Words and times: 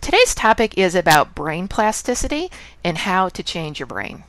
Today's 0.00 0.34
topic 0.34 0.76
is 0.76 0.94
about 0.94 1.34
brain 1.34 1.68
plasticity 1.68 2.50
and 2.82 2.98
how 2.98 3.28
to 3.30 3.42
change 3.42 3.78
your 3.78 3.86
brain. 3.86 4.24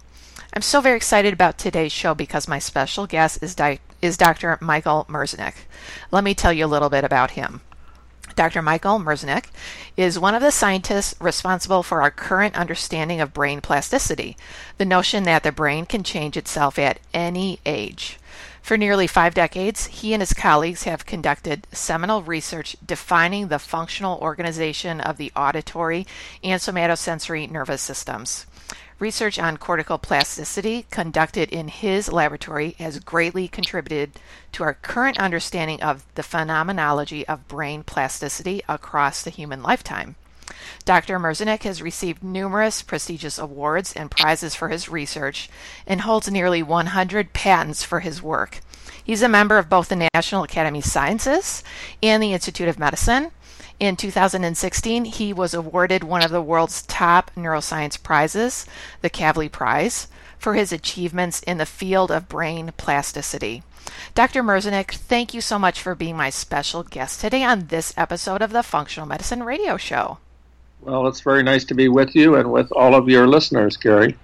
I'm 0.54 0.62
so 0.62 0.82
very 0.82 0.96
excited 0.96 1.34
about 1.34 1.58
today's 1.58 1.92
show 1.92 2.14
because 2.14 2.48
my 2.48 2.60
special 2.60 3.08
guest 3.08 3.42
is, 3.42 3.56
di- 3.56 3.80
is 4.02 4.18
Dr. 4.18 4.58
Michael 4.62 5.06
Merzenich. 5.10 5.66
Let 6.12 6.24
me 6.24 6.36
tell 6.36 6.54
you 6.54 6.66
a 6.66 6.68
little 6.68 6.90
bit 6.90 7.04
about 7.04 7.32
him. 7.32 7.62
Dr. 8.36 8.62
Michael 8.62 9.00
Merzenich 9.00 9.46
is 9.98 10.18
one 10.20 10.36
of 10.36 10.42
the 10.42 10.52
scientists 10.52 11.16
responsible 11.20 11.84
for 11.84 12.02
our 12.02 12.12
current 12.12 12.56
understanding 12.56 13.20
of 13.22 13.34
brain 13.34 13.62
plasticity, 13.62 14.38
the 14.78 14.86
notion 14.86 15.24
that 15.24 15.44
the 15.44 15.52
brain 15.52 15.86
can 15.86 16.04
change 16.04 16.38
itself 16.38 16.80
at 16.80 17.00
any 17.14 17.60
age. 17.66 18.18
For 18.64 18.78
nearly 18.78 19.08
five 19.08 19.34
decades, 19.34 19.88
he 19.88 20.14
and 20.14 20.22
his 20.22 20.34
colleagues 20.34 20.84
have 20.84 21.06
conducted 21.06 21.68
seminal 21.74 22.24
research 22.24 22.78
defining 22.84 23.50
the 23.50 23.60
functional 23.60 24.18
organization 24.20 25.02
of 25.02 25.18
the 25.18 25.34
auditory 25.36 26.08
and 26.42 26.62
somatosensory 26.62 27.52
nervous 27.52 27.82
systems. 27.82 28.46
Research 29.00 29.38
on 29.38 29.58
cortical 29.58 29.98
plasticity 29.98 30.86
conducted 30.92 31.50
in 31.50 31.68
his 31.68 32.14
laboratory 32.14 32.78
has 32.80 33.00
greatly 33.00 33.50
contributed 33.50 34.12
to 34.54 34.64
our 34.64 34.76
current 34.76 35.20
understanding 35.20 35.84
of 35.84 36.06
the 36.16 36.24
phenomenology 36.24 37.28
of 37.28 37.50
brain 37.50 37.84
plasticity 37.84 38.62
across 38.70 39.24
the 39.24 39.30
human 39.30 39.62
lifetime. 39.62 40.16
Dr. 40.86 41.20
Merzenich 41.20 41.64
has 41.64 41.82
received 41.82 42.24
numerous 42.24 42.82
prestigious 42.82 43.40
awards 43.40 43.94
and 43.94 44.12
prizes 44.12 44.56
for 44.56 44.70
his 44.70 44.90
research 44.90 45.50
and 45.88 46.02
holds 46.02 46.30
nearly 46.30 46.62
100 46.62 47.34
patents 47.34 47.84
for 47.84 48.02
his 48.02 48.22
work. 48.22 48.60
He's 49.04 49.22
a 49.22 49.30
member 49.30 49.58
of 49.58 49.70
both 49.70 49.90
the 49.90 50.10
National 50.14 50.44
Academy 50.44 50.80
of 50.80 50.86
Sciences 50.86 51.64
and 52.02 52.22
the 52.22 52.34
Institute 52.34 52.68
of 52.68 52.80
Medicine. 52.80 53.32
In 53.80 53.96
2016, 53.96 55.06
he 55.06 55.34
was 55.34 55.54
awarded 55.54 56.04
one 56.04 56.24
of 56.24 56.32
the 56.32 56.42
world's 56.42 56.84
top 56.84 57.32
neuroscience 57.36 58.02
prizes, 58.02 58.66
the 59.02 59.10
Kavli 59.10 59.52
Prize, 59.52 60.08
for 60.38 60.54
his 60.54 60.72
achievements 60.72 61.42
in 61.42 61.58
the 61.58 61.66
field 61.66 62.12
of 62.12 62.30
brain 62.30 62.72
plasticity. 62.78 63.64
Dr. 64.16 64.44
Merzenich, 64.44 64.92
thank 64.92 65.34
you 65.34 65.42
so 65.42 65.58
much 65.58 65.82
for 65.82 65.96
being 65.96 66.16
my 66.16 66.30
special 66.30 66.84
guest 66.84 67.20
today 67.20 67.44
on 67.44 67.68
this 67.68 67.94
episode 67.98 68.42
of 68.42 68.52
the 68.52 68.64
Functional 68.64 69.08
Medicine 69.08 69.44
Radio 69.44 69.76
Show. 69.76 70.20
Well, 70.86 71.08
it's 71.08 71.22
very 71.22 71.44
nice 71.44 71.64
to 71.66 71.74
be 71.74 71.88
with 71.88 72.14
you 72.14 72.36
and 72.36 72.52
with 72.52 72.70
all 72.74 72.94
of 72.94 73.08
your 73.08 73.26
listeners, 73.26 73.78
Carri. 73.78 74.16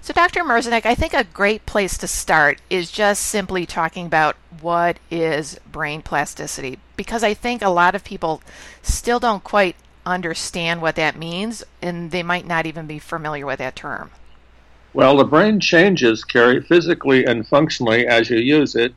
So, 0.00 0.12
Dr. 0.12 0.42
Merzenich, 0.42 0.84
I 0.84 0.96
think 0.96 1.14
a 1.14 1.24
great 1.24 1.64
place 1.64 1.96
to 1.98 2.08
start 2.08 2.60
is 2.68 2.90
just 2.90 3.22
simply 3.22 3.66
talking 3.66 4.06
about 4.06 4.36
what 4.60 4.98
is 5.10 5.60
brain 5.70 6.02
plasticity, 6.02 6.78
because 6.96 7.22
I 7.22 7.34
think 7.34 7.62
a 7.62 7.68
lot 7.68 7.94
of 7.94 8.02
people 8.02 8.42
still 8.82 9.20
don't 9.20 9.44
quite 9.44 9.76
understand 10.04 10.82
what 10.82 10.96
that 10.96 11.16
means, 11.16 11.62
and 11.80 12.10
they 12.10 12.22
might 12.22 12.46
not 12.46 12.66
even 12.66 12.86
be 12.86 12.98
familiar 12.98 13.46
with 13.46 13.58
that 13.58 13.76
term. 13.76 14.10
Well, 14.92 15.16
the 15.16 15.24
brain 15.24 15.60
changes, 15.60 16.24
Carri, 16.24 16.66
physically 16.66 17.24
and 17.26 17.46
functionally 17.46 18.06
as 18.06 18.30
you 18.30 18.38
use 18.38 18.74
it. 18.74 18.94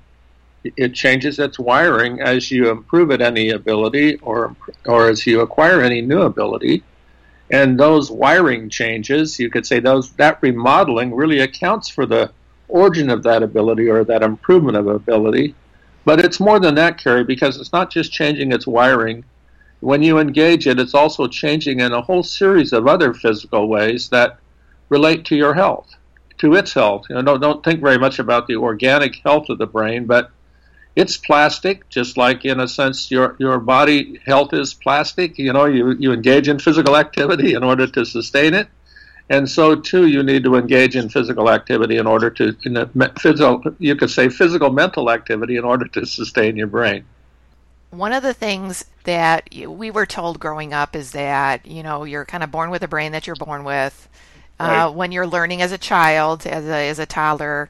It 0.64 0.94
changes 0.94 1.40
its 1.40 1.58
wiring 1.58 2.20
as 2.20 2.52
you 2.52 2.70
improve 2.70 3.12
at 3.12 3.22
any 3.22 3.50
ability 3.50 4.18
or, 4.18 4.56
or 4.86 5.10
as 5.10 5.26
you 5.26 5.42
acquire 5.42 5.82
any 5.82 6.02
new 6.02 6.22
ability. 6.22 6.84
And 7.52 7.80
those 7.80 8.12
wiring 8.12 8.70
changes, 8.70 9.40
you 9.40 9.50
could 9.50 9.66
say 9.66 9.80
those 9.80 10.12
that 10.14 10.40
remodeling 10.42 11.16
really 11.16 11.40
accounts 11.40 11.90
for 11.90 12.06
the 12.06 12.32
origin 12.68 13.10
of 13.10 13.24
that 13.24 13.42
ability 13.42 13.90
or 13.90 14.04
that 14.04 14.22
improvement 14.22 14.78
of 14.78 14.88
ability. 14.88 15.56
But 16.06 16.20
it's 16.20 16.40
more 16.40 16.60
than 16.60 16.76
that, 16.76 16.98
Carri, 16.98 17.26
because 17.26 17.58
it's 17.58 17.74
not 17.74 17.92
just 17.92 18.12
changing 18.12 18.52
its 18.52 18.68
wiring. 18.68 19.24
When 19.80 20.04
you 20.04 20.20
engage 20.20 20.68
it, 20.68 20.80
it's 20.80 20.94
also 20.94 21.28
changing 21.28 21.80
in 21.80 21.94
a 21.94 22.02
whole 22.02 22.24
series 22.24 22.74
of 22.74 22.88
other 22.88 23.14
physical 23.14 23.68
ways 23.68 24.10
that 24.10 24.38
relate 24.90 25.26
to 25.26 25.36
your 25.36 25.54
health, 25.54 25.96
to 26.40 26.54
its 26.56 26.74
health. 26.74 27.06
You 27.10 27.16
know, 27.16 27.22
don't, 27.22 27.40
don't 27.40 27.64
think 27.64 27.80
very 27.80 27.98
much 27.98 28.20
about 28.20 28.48
the 28.48 28.56
organic 28.58 29.16
health 29.24 29.50
of 29.50 29.58
the 29.58 29.68
brain, 29.68 30.06
but 30.06 30.32
it's 31.00 31.16
plastic, 31.16 31.88
just 31.88 32.18
like 32.18 32.44
in 32.44 32.60
a 32.60 32.68
sense 32.68 33.10
your 33.10 33.38
your 33.40 33.58
body 33.58 34.20
health 34.26 34.54
is 34.54 34.74
plastic. 34.74 35.40
You 35.40 35.54
know, 35.54 35.64
you 35.64 35.92
you 35.92 36.12
engage 36.12 36.50
in 36.50 36.60
physical 36.60 36.98
activity 36.98 37.54
in 37.54 37.64
order 37.64 37.88
to 37.88 38.06
sustain 38.06 38.54
it, 38.54 38.68
and 39.30 39.50
so 39.50 39.76
too 39.76 40.08
you 40.08 40.24
need 40.24 40.44
to 40.44 40.56
engage 40.56 40.98
in 40.98 41.08
physical 41.08 41.50
activity 41.50 41.96
in 41.96 42.06
order 42.06 42.30
to 42.32 42.54
in 42.66 42.76
a, 42.76 42.88
physical 43.18 43.64
you 43.80 43.96
could 43.96 44.12
say 44.12 44.28
physical 44.28 44.72
mental 44.72 45.10
activity 45.10 45.56
in 45.56 45.64
order 45.64 45.88
to 45.88 46.06
sustain 46.06 46.58
your 46.58 46.68
brain. 46.68 47.06
One 47.92 48.12
of 48.12 48.22
the 48.22 48.34
things 48.34 48.84
that 49.06 49.50
we 49.54 49.92
were 49.92 50.06
told 50.06 50.38
growing 50.42 50.74
up 50.74 50.98
is 50.98 51.12
that 51.12 51.66
you 51.66 51.82
know 51.82 52.04
you're 52.04 52.26
kind 52.26 52.44
of 52.44 52.52
born 52.52 52.72
with 52.72 52.84
a 52.84 52.90
brain 52.90 53.14
that 53.14 53.26
you're 53.26 53.38
born 53.38 53.64
with. 53.64 53.96
Uh, 54.60 54.64
right. 54.64 54.82
Uh, 54.82 54.92
when 54.92 55.14
you're 55.14 55.28
learning 55.28 55.62
as 55.62 55.72
a 55.72 55.78
child, 55.78 56.46
as 56.46 56.66
a 56.66 56.90
as 56.90 57.00
a 57.00 57.06
toddler, 57.06 57.70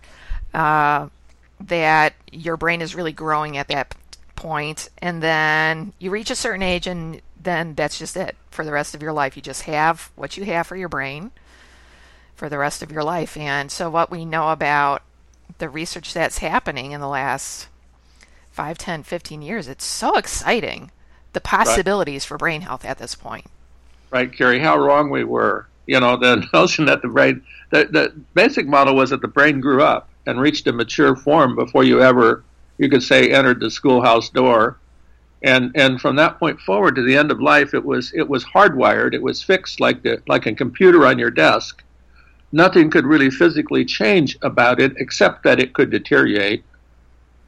uh, 0.56 1.10
that 1.60 2.14
your 2.32 2.58
brain 2.58 2.82
is 2.82 2.96
really 2.96 3.12
growing 3.12 3.58
at 3.58 3.68
that 3.68 3.96
point, 4.36 4.90
and 5.00 5.22
then 5.22 5.94
you 6.00 6.12
reach 6.12 6.32
a 6.32 6.36
certain 6.36 6.64
age, 6.64 6.88
and 6.88 7.22
then 7.42 7.76
that's 7.76 8.00
just 8.00 8.16
it 8.16 8.36
for 8.52 8.64
the 8.64 8.72
rest 8.72 8.96
of 8.96 9.02
your 9.02 9.14
life. 9.14 9.36
You 9.36 9.42
just 9.42 9.64
have 9.64 10.12
what 10.16 10.38
you 10.38 10.46
have 10.46 10.68
for 10.68 10.76
your 10.76 10.90
brain 10.90 11.32
for 12.36 12.50
the 12.50 12.58
rest 12.58 12.82
of 12.82 12.92
your 12.92 13.04
life. 13.04 13.36
And 13.36 13.72
so, 13.72 13.90
what 13.90 14.10
we 14.10 14.26
know 14.26 14.50
about 14.50 15.04
the 15.58 15.70
research 15.70 16.14
that's 16.14 16.38
happening 16.38 16.92
in 16.92 17.02
the 17.02 17.08
last 17.08 17.68
5, 18.52 18.78
10, 18.78 19.04
15 19.04 19.42
years, 19.42 19.68
it's 19.68 19.86
so 19.86 20.16
exciting. 20.16 20.92
The 21.34 21.42
possibilities 21.42 22.24
right. 22.24 22.28
for 22.28 22.38
brain 22.38 22.62
health 22.62 22.86
at 22.86 22.98
this 22.98 23.14
point. 23.14 23.46
Right, 24.10 24.32
Carri, 24.32 24.60
how 24.62 24.78
wrong 24.78 25.12
we 25.12 25.24
were. 25.24 25.68
You 25.86 26.00
know, 26.00 26.18
the 26.18 26.48
notion 26.54 26.86
that 26.86 27.02
the 27.02 27.10
brain, 27.10 27.44
the, 27.70 27.86
the 27.86 28.14
basic 28.34 28.68
model 28.68 28.96
was 28.96 29.12
that 29.12 29.22
the 29.22 29.28
brain 29.28 29.60
grew 29.60 29.84
up 29.84 30.10
and 30.30 30.40
reached 30.40 30.68
a 30.68 30.72
mature 30.72 31.16
form 31.16 31.56
before 31.56 31.84
you 31.84 32.02
ever, 32.02 32.44
you 32.78 32.88
could 32.88 33.02
say, 33.02 33.32
entered 33.32 33.60
the 33.60 33.72
schoolhouse 33.72 34.30
door. 34.30 34.78
And 35.42 35.72
and 35.76 36.00
from 36.00 36.18
that 36.18 36.38
point 36.38 36.60
forward 36.60 36.96
to 36.96 37.02
the 37.02 37.18
end 37.18 37.32
of 37.32 37.42
life, 37.42 37.74
it 37.74 37.84
was 37.84 38.12
it 38.14 38.28
was 38.30 38.44
hardwired. 38.46 39.14
It 39.14 39.24
was 39.24 39.42
fixed 39.42 39.80
like 39.80 40.04
the 40.04 40.22
like 40.28 40.46
a 40.46 40.54
computer 40.54 41.08
on 41.08 41.18
your 41.18 41.32
desk. 41.32 41.84
Nothing 42.52 42.90
could 42.90 43.06
really 43.06 43.30
physically 43.32 43.86
change 43.86 44.38
about 44.42 44.80
it 44.80 44.94
except 44.98 45.44
that 45.44 45.60
it 45.60 45.74
could 45.74 45.90
deteriorate. 45.90 46.64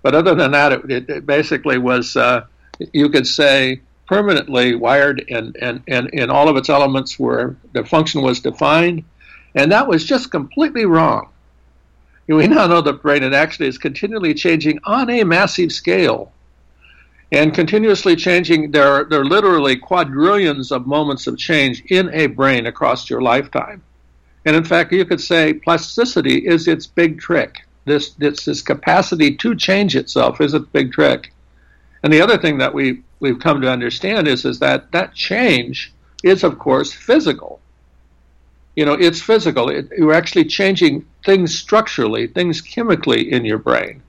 But 0.04 0.16
other 0.16 0.34
than 0.36 0.52
that, 0.52 0.72
it, 0.72 1.10
it 1.10 1.26
basically 1.26 1.78
was, 1.78 2.16
uh, 2.16 2.46
you 2.94 3.10
could 3.10 3.28
say, 3.28 3.82
permanently 4.08 4.76
wired, 4.76 5.24
and, 5.30 5.56
and, 5.62 5.84
and, 5.88 6.10
and 6.14 6.32
all 6.32 6.50
of 6.50 6.58
its 6.58 6.70
elements 6.70 7.20
were, 7.20 7.56
the 7.74 7.86
function 7.86 8.22
was 8.22 8.40
defined. 8.40 9.04
And 9.54 9.72
that 9.72 9.88
was 9.88 10.06
just 10.06 10.32
completely 10.32 10.86
wrong 10.86 11.30
we 12.36 12.48
now 12.48 12.68
know 12.68 12.82
the 12.82 12.94
brain 12.94 13.24
it 13.24 13.34
actually 13.34 13.68
is 13.68 13.78
continually 13.78 14.34
changing 14.34 14.80
on 14.84 15.10
a 15.10 15.24
massive 15.24 15.72
scale 15.72 16.32
and 17.32 17.54
continuously 17.54 18.16
changing. 18.16 18.72
There 18.72 18.88
are, 18.88 19.04
there 19.06 19.22
are 19.22 19.26
literally 19.26 19.76
quadrillions 19.76 20.72
of 20.72 20.86
moments 20.86 21.28
of 21.28 21.38
change 21.38 21.84
in 21.86 22.14
a 22.14 22.28
brain 22.28 22.68
across 22.68 23.10
your 23.10 23.22
lifetime. 23.22 23.82
And 24.46 24.56
in 24.56 24.64
fact 24.64 24.92
you 24.92 25.06
could 25.06 25.22
say 25.22 25.54
plasticity 25.54 26.46
is 26.46 26.68
its 26.68 26.88
big 26.88 27.20
trick. 27.20 27.62
This 27.86 28.12
this, 28.14 28.46
this 28.46 28.62
capacity 28.62 29.36
to 29.38 29.56
change 29.56 29.96
itself 29.96 30.42
is 30.42 30.54
its 30.54 30.68
big 30.68 30.92
trick. 30.92 31.34
And 32.04 32.12
the 32.12 32.22
other 32.22 32.38
thing 32.38 32.58
that 32.58 32.74
we 32.74 33.02
we've 33.20 33.40
come 33.40 33.62
to 33.62 33.72
understand 33.72 34.28
is 34.28 34.46
is 34.46 34.60
that 34.60 34.92
that 34.92 35.14
change 35.14 35.94
is 36.24 36.44
of 36.44 36.60
course 36.60 36.92
physical 36.92 37.61
you 38.82 38.86
know, 38.86 38.94
it's 38.94 39.22
physical. 39.22 39.70
It, 39.70 39.92
you're 39.96 40.12
actually 40.12 40.46
changing 40.46 41.06
things 41.24 41.56
structurally, 41.56 42.26
things 42.26 42.62
chemically 42.62 43.32
in 43.32 43.46
your 43.46 43.60
brain. 43.60 44.02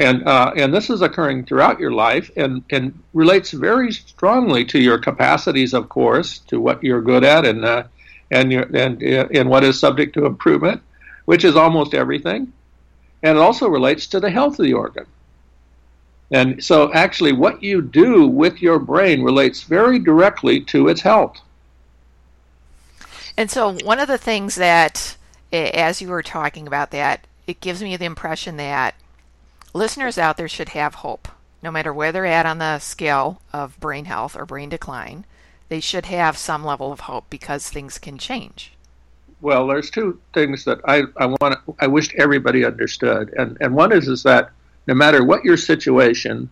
And, 0.00 0.26
uh, 0.26 0.50
and 0.56 0.74
this 0.74 0.90
is 0.90 1.00
occurring 1.00 1.44
throughout 1.44 1.78
your 1.78 1.92
life 1.92 2.28
and, 2.36 2.64
and 2.70 3.00
relates 3.12 3.52
very 3.52 3.92
strongly 3.92 4.64
to 4.64 4.80
your 4.80 4.98
capacities, 4.98 5.74
of 5.74 5.88
course, 5.88 6.40
to 6.48 6.60
what 6.60 6.82
you're 6.82 7.02
good 7.02 7.22
at 7.22 7.46
and, 7.46 7.64
uh, 7.64 7.84
and, 8.32 8.50
your, 8.50 8.64
and, 8.76 9.00
uh, 9.00 9.28
and 9.32 9.48
what 9.48 9.62
is 9.62 9.78
subject 9.78 10.14
to 10.14 10.26
improvement, 10.26 10.82
which 11.26 11.44
is 11.44 11.54
almost 11.54 11.94
everything. 11.94 12.52
And 13.22 13.38
it 13.38 13.40
also 13.40 13.68
relates 13.68 14.08
to 14.08 14.18
the 14.18 14.28
health 14.28 14.58
of 14.58 14.64
the 14.64 14.72
organ. 14.72 15.06
And 16.32 16.64
so, 16.64 16.92
actually, 16.92 17.32
what 17.32 17.62
you 17.62 17.80
do 17.80 18.26
with 18.26 18.60
your 18.60 18.80
brain 18.80 19.22
relates 19.22 19.62
very 19.62 20.00
directly 20.00 20.62
to 20.62 20.88
its 20.88 21.02
health. 21.02 21.40
And 23.36 23.50
so, 23.50 23.72
one 23.72 23.98
of 23.98 24.08
the 24.08 24.18
things 24.18 24.54
that, 24.56 25.16
as 25.52 26.00
you 26.00 26.08
were 26.08 26.22
talking 26.22 26.66
about 26.66 26.90
that, 26.92 27.26
it 27.46 27.60
gives 27.60 27.82
me 27.82 27.96
the 27.96 28.04
impression 28.04 28.56
that 28.58 28.94
listeners 29.72 30.18
out 30.18 30.36
there 30.36 30.48
should 30.48 30.70
have 30.70 30.96
hope. 30.96 31.28
No 31.62 31.70
matter 31.70 31.92
where 31.92 32.12
they're 32.12 32.26
at 32.26 32.46
on 32.46 32.58
the 32.58 32.78
scale 32.78 33.40
of 33.52 33.80
brain 33.80 34.04
health 34.04 34.36
or 34.36 34.44
brain 34.44 34.68
decline, 34.68 35.24
they 35.68 35.80
should 35.80 36.06
have 36.06 36.36
some 36.36 36.64
level 36.64 36.92
of 36.92 37.00
hope 37.00 37.24
because 37.30 37.68
things 37.68 37.98
can 37.98 38.18
change. 38.18 38.72
Well, 39.40 39.66
there's 39.66 39.90
two 39.90 40.20
things 40.32 40.64
that 40.64 40.80
I, 40.84 41.02
I 41.16 41.26
want 41.26 41.58
I 41.78 41.86
wished 41.86 42.14
everybody 42.16 42.64
understood, 42.64 43.34
and 43.36 43.58
and 43.60 43.74
one 43.74 43.92
is 43.92 44.08
is 44.08 44.22
that 44.22 44.50
no 44.86 44.94
matter 44.94 45.24
what 45.24 45.44
your 45.44 45.56
situation, 45.56 46.48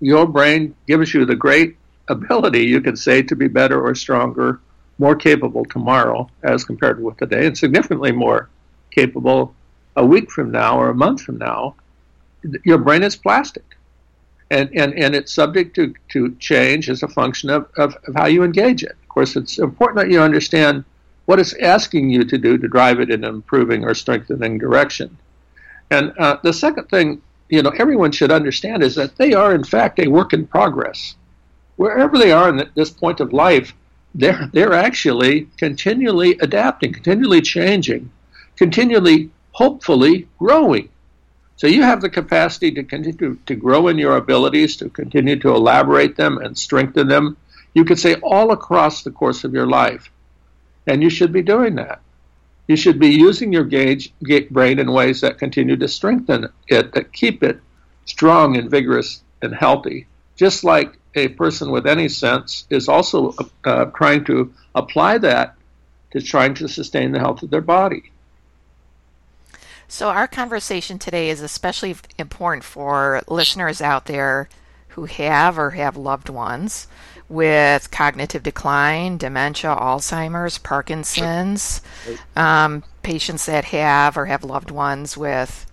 your 0.00 0.26
brain 0.26 0.74
gives 0.86 1.14
you 1.14 1.24
the 1.24 1.36
great 1.36 1.76
ability, 2.08 2.64
you 2.64 2.80
could 2.80 2.98
say, 2.98 3.22
to 3.22 3.36
be 3.36 3.48
better 3.48 3.80
or 3.80 3.94
stronger, 3.94 4.60
more 5.02 5.16
capable 5.16 5.64
tomorrow 5.64 6.30
as 6.44 6.64
compared 6.64 7.02
with 7.02 7.16
today, 7.18 7.44
and 7.46 7.58
significantly 7.58 8.12
more 8.12 8.48
capable 8.92 9.54
a 9.96 10.06
week 10.14 10.30
from 10.30 10.50
now 10.50 10.78
or 10.78 10.90
a 10.90 10.94
month 10.94 11.20
from 11.20 11.38
now. 11.38 11.74
Your 12.64 12.78
brain 12.78 13.02
is 13.02 13.16
plastic. 13.16 13.64
And, 14.50 14.70
and, 14.80 14.94
and 14.94 15.14
it's 15.14 15.32
subject 15.32 15.74
to, 15.76 15.94
to 16.10 16.36
change 16.36 16.88
as 16.88 17.02
a 17.02 17.08
function 17.08 17.50
of, 17.50 17.68
of, 17.76 17.96
of 18.06 18.14
how 18.14 18.26
you 18.26 18.44
engage 18.44 18.82
it. 18.82 18.96
Of 19.02 19.08
course, 19.08 19.34
it's 19.34 19.58
important 19.58 19.96
that 19.98 20.10
you 20.12 20.20
understand 20.20 20.84
what 21.24 21.40
it's 21.40 21.54
asking 21.54 22.10
you 22.10 22.24
to 22.24 22.38
do 22.38 22.58
to 22.58 22.68
drive 22.68 23.00
it 23.00 23.10
in 23.10 23.24
an 23.24 23.34
improving 23.34 23.84
or 23.84 23.94
strengthening 23.94 24.58
direction. 24.58 25.16
And 25.90 26.12
uh, 26.18 26.36
the 26.42 26.52
second 26.52 26.88
thing 26.88 27.22
you 27.48 27.62
know 27.62 27.72
everyone 27.78 28.12
should 28.12 28.32
understand 28.32 28.82
is 28.82 28.94
that 28.94 29.16
they 29.16 29.34
are 29.34 29.54
in 29.54 29.64
fact 29.64 29.98
a 29.98 30.08
work 30.08 30.32
in 30.32 30.46
progress. 30.46 31.16
Wherever 31.76 32.16
they 32.18 32.32
are 32.32 32.48
in 32.48 32.70
this 32.74 32.90
point 32.90 33.20
of 33.20 33.32
life, 33.32 33.74
they're 34.14 34.48
they're 34.52 34.74
actually 34.74 35.48
continually 35.56 36.36
adapting, 36.40 36.92
continually 36.92 37.40
changing, 37.40 38.10
continually 38.56 39.30
hopefully 39.52 40.28
growing. 40.38 40.88
So 41.56 41.66
you 41.66 41.82
have 41.82 42.00
the 42.00 42.10
capacity 42.10 42.72
to 42.72 42.82
continue 42.82 43.38
to 43.46 43.54
grow 43.54 43.88
in 43.88 43.98
your 43.98 44.16
abilities, 44.16 44.76
to 44.76 44.88
continue 44.88 45.38
to 45.40 45.54
elaborate 45.54 46.16
them 46.16 46.38
and 46.38 46.58
strengthen 46.58 47.08
them. 47.08 47.36
You 47.74 47.84
could 47.84 47.98
say 47.98 48.16
all 48.16 48.50
across 48.50 49.02
the 49.02 49.10
course 49.10 49.44
of 49.44 49.54
your 49.54 49.66
life. 49.66 50.10
And 50.86 51.02
you 51.02 51.10
should 51.10 51.32
be 51.32 51.42
doing 51.42 51.76
that. 51.76 52.00
You 52.66 52.76
should 52.76 52.98
be 52.98 53.10
using 53.10 53.52
your 53.52 53.64
gauge, 53.64 54.12
brain 54.50 54.78
in 54.78 54.92
ways 54.92 55.20
that 55.20 55.38
continue 55.38 55.76
to 55.76 55.88
strengthen 55.88 56.48
it, 56.68 56.92
that 56.94 57.12
keep 57.12 57.42
it 57.42 57.60
strong 58.04 58.56
and 58.56 58.70
vigorous 58.70 59.22
and 59.40 59.54
healthy. 59.54 60.06
Just 60.36 60.64
like 60.64 60.98
a 61.14 61.28
person 61.28 61.70
with 61.70 61.86
any 61.86 62.08
sense 62.08 62.66
is 62.70 62.88
also 62.88 63.34
uh, 63.64 63.86
trying 63.86 64.24
to 64.24 64.52
apply 64.74 65.18
that 65.18 65.54
to 66.12 66.20
trying 66.20 66.54
to 66.54 66.68
sustain 66.68 67.12
the 67.12 67.18
health 67.18 67.42
of 67.42 67.50
their 67.50 67.60
body. 67.60 68.10
So, 69.88 70.08
our 70.08 70.26
conversation 70.26 70.98
today 70.98 71.28
is 71.28 71.42
especially 71.42 71.94
important 72.18 72.64
for 72.64 73.22
listeners 73.28 73.82
out 73.82 74.06
there 74.06 74.48
who 74.88 75.04
have 75.04 75.58
or 75.58 75.70
have 75.70 75.96
loved 75.96 76.28
ones 76.28 76.86
with 77.28 77.90
cognitive 77.90 78.42
decline, 78.42 79.16
dementia, 79.16 79.74
Alzheimer's, 79.74 80.58
Parkinson's, 80.58 81.80
um, 82.36 82.82
patients 83.02 83.46
that 83.46 83.66
have 83.66 84.16
or 84.16 84.26
have 84.26 84.44
loved 84.44 84.70
ones 84.70 85.16
with 85.16 85.66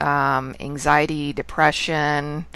um, 0.00 0.54
anxiety, 0.60 1.32
depression, 1.32 2.46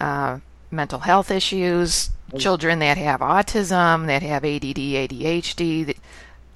uh, 0.00 0.38
mental 0.76 1.00
health 1.00 1.30
issues, 1.30 2.10
children 2.38 2.78
that 2.80 2.98
have 2.98 3.20
autism, 3.20 4.06
that 4.06 4.22
have 4.22 4.44
ADD, 4.44 4.76
ADHD, 4.76 5.96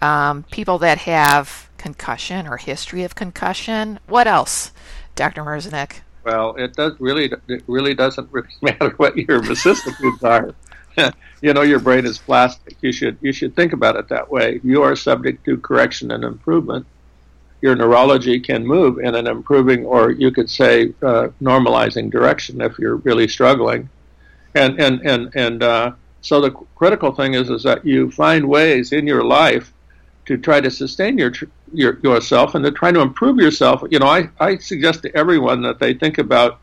um, 0.03 0.45
people 0.51 0.79
that 0.79 0.99
have 0.99 1.69
concussion 1.79 2.47
or 2.47 2.59
history 2.59 3.03
of 3.03 3.15
concussion. 3.15 3.99
What 4.07 4.27
else, 4.27 4.73
Dr. 5.17 5.43
Merzenich? 5.43 6.01
Well, 6.25 6.55
it 6.57 6.75
does 6.75 6.95
really. 7.01 7.33
It 7.49 7.65
really 7.67 7.95
doesn't 7.95 8.29
really 8.33 8.49
matter 8.63 8.91
what 8.97 9.17
your 9.17 9.41
vicissitudes 9.41 10.23
are. 10.23 10.55
you 11.41 11.55
know 11.55 11.63
your 11.63 11.79
brain 11.79 12.05
is 12.05 12.19
plastic. 12.19 12.77
You 12.81 12.93
should 12.93 13.19
you 13.21 13.33
should 13.33 13.57
think 13.57 13.73
about 13.73 13.97
it 13.97 14.09
that 14.09 14.31
way. 14.31 14.61
You 14.63 14.83
are 14.83 14.97
subject 14.97 15.45
to 15.47 15.57
correction 15.57 16.11
and 16.11 16.25
improvement. 16.25 16.87
Your 17.63 17.77
neurology 17.77 18.41
can 18.41 18.67
move 18.67 18.99
in 18.99 19.15
an 19.15 19.27
improving, 19.27 19.85
or 19.85 20.11
you 20.11 20.31
could 20.31 20.49
say, 20.49 20.95
uh, 21.03 21.29
normalizing 21.43 22.11
direction 22.11 22.63
if 22.63 22.79
you're 22.79 22.97
really 22.97 23.29
struggling. 23.29 23.91
And 24.55 24.81
and 24.81 25.01
and 25.03 25.35
and 25.35 25.63
uh, 25.63 25.93
so 26.21 26.41
the 26.41 26.51
critical 26.51 27.13
thing 27.13 27.35
is 27.35 27.51
is 27.51 27.63
that 27.63 27.85
you 27.85 28.11
find 28.11 28.49
ways 28.49 28.93
in 28.93 29.07
your 29.07 29.25
life 29.25 29.73
to 30.27 30.37
try 30.37 30.61
to 30.61 30.71
sustain 30.71 31.19
your, 31.19 31.33
your 31.73 31.99
yourself 32.01 32.55
and 32.55 32.65
to 32.65 32.71
try 32.71 32.93
to 32.93 33.01
improve 33.01 33.39
yourself. 33.39 33.83
You 33.91 33.99
know, 33.99 34.07
I, 34.07 34.29
I 34.39 34.59
suggest 34.59 35.03
to 35.03 35.17
everyone 35.17 35.63
that 35.63 35.79
they 35.79 35.95
think 35.95 36.19
about 36.19 36.61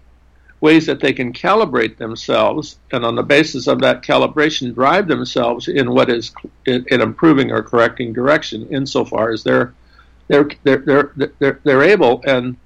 ways 0.60 0.86
that 0.88 1.00
they 1.00 1.14
can 1.14 1.34
calibrate 1.34 1.98
themselves, 1.98 2.80
and 2.92 3.06
on 3.06 3.16
the 3.16 3.24
basis 3.24 3.68
of 3.68 3.80
that 3.82 4.04
calibration, 4.04 4.74
drive 4.74 5.08
themselves 5.08 5.68
in 5.68 5.92
what 5.92 6.10
is 6.10 6.34
in, 6.66 6.86
in 6.88 7.02
improving 7.02 7.52
or 7.52 7.62
correcting 7.62 8.14
direction, 8.14 8.68
insofar 8.70 9.32
as 9.32 9.44
they're 9.44 9.74
they're 10.28 10.50
they're 10.64 10.78
they're 10.78 11.12
they're, 11.40 11.60
they're 11.64 11.84
able 11.84 12.22
and. 12.26 12.58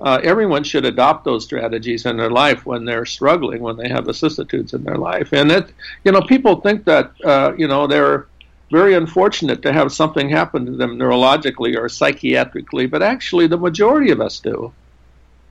Uh, 0.00 0.20
everyone 0.22 0.64
should 0.64 0.84
adopt 0.84 1.24
those 1.24 1.44
strategies 1.44 2.04
in 2.04 2.16
their 2.16 2.30
life 2.30 2.66
when 2.66 2.84
they're 2.84 3.06
struggling, 3.06 3.62
when 3.62 3.76
they 3.76 3.88
have 3.88 4.06
vicissitudes 4.06 4.74
in 4.74 4.82
their 4.84 4.96
life. 4.96 5.32
And 5.32 5.50
that, 5.50 5.70
you 6.04 6.12
know, 6.12 6.20
people 6.22 6.60
think 6.60 6.84
that, 6.84 7.12
uh, 7.24 7.52
you 7.56 7.68
know, 7.68 7.86
they're 7.86 8.26
very 8.70 8.94
unfortunate 8.94 9.62
to 9.62 9.72
have 9.72 9.92
something 9.92 10.28
happen 10.28 10.66
to 10.66 10.72
them 10.72 10.98
neurologically 10.98 11.76
or 11.76 11.88
psychiatrically, 11.88 12.90
but 12.90 13.02
actually 13.02 13.46
the 13.46 13.56
majority 13.56 14.10
of 14.10 14.20
us 14.20 14.40
do 14.40 14.72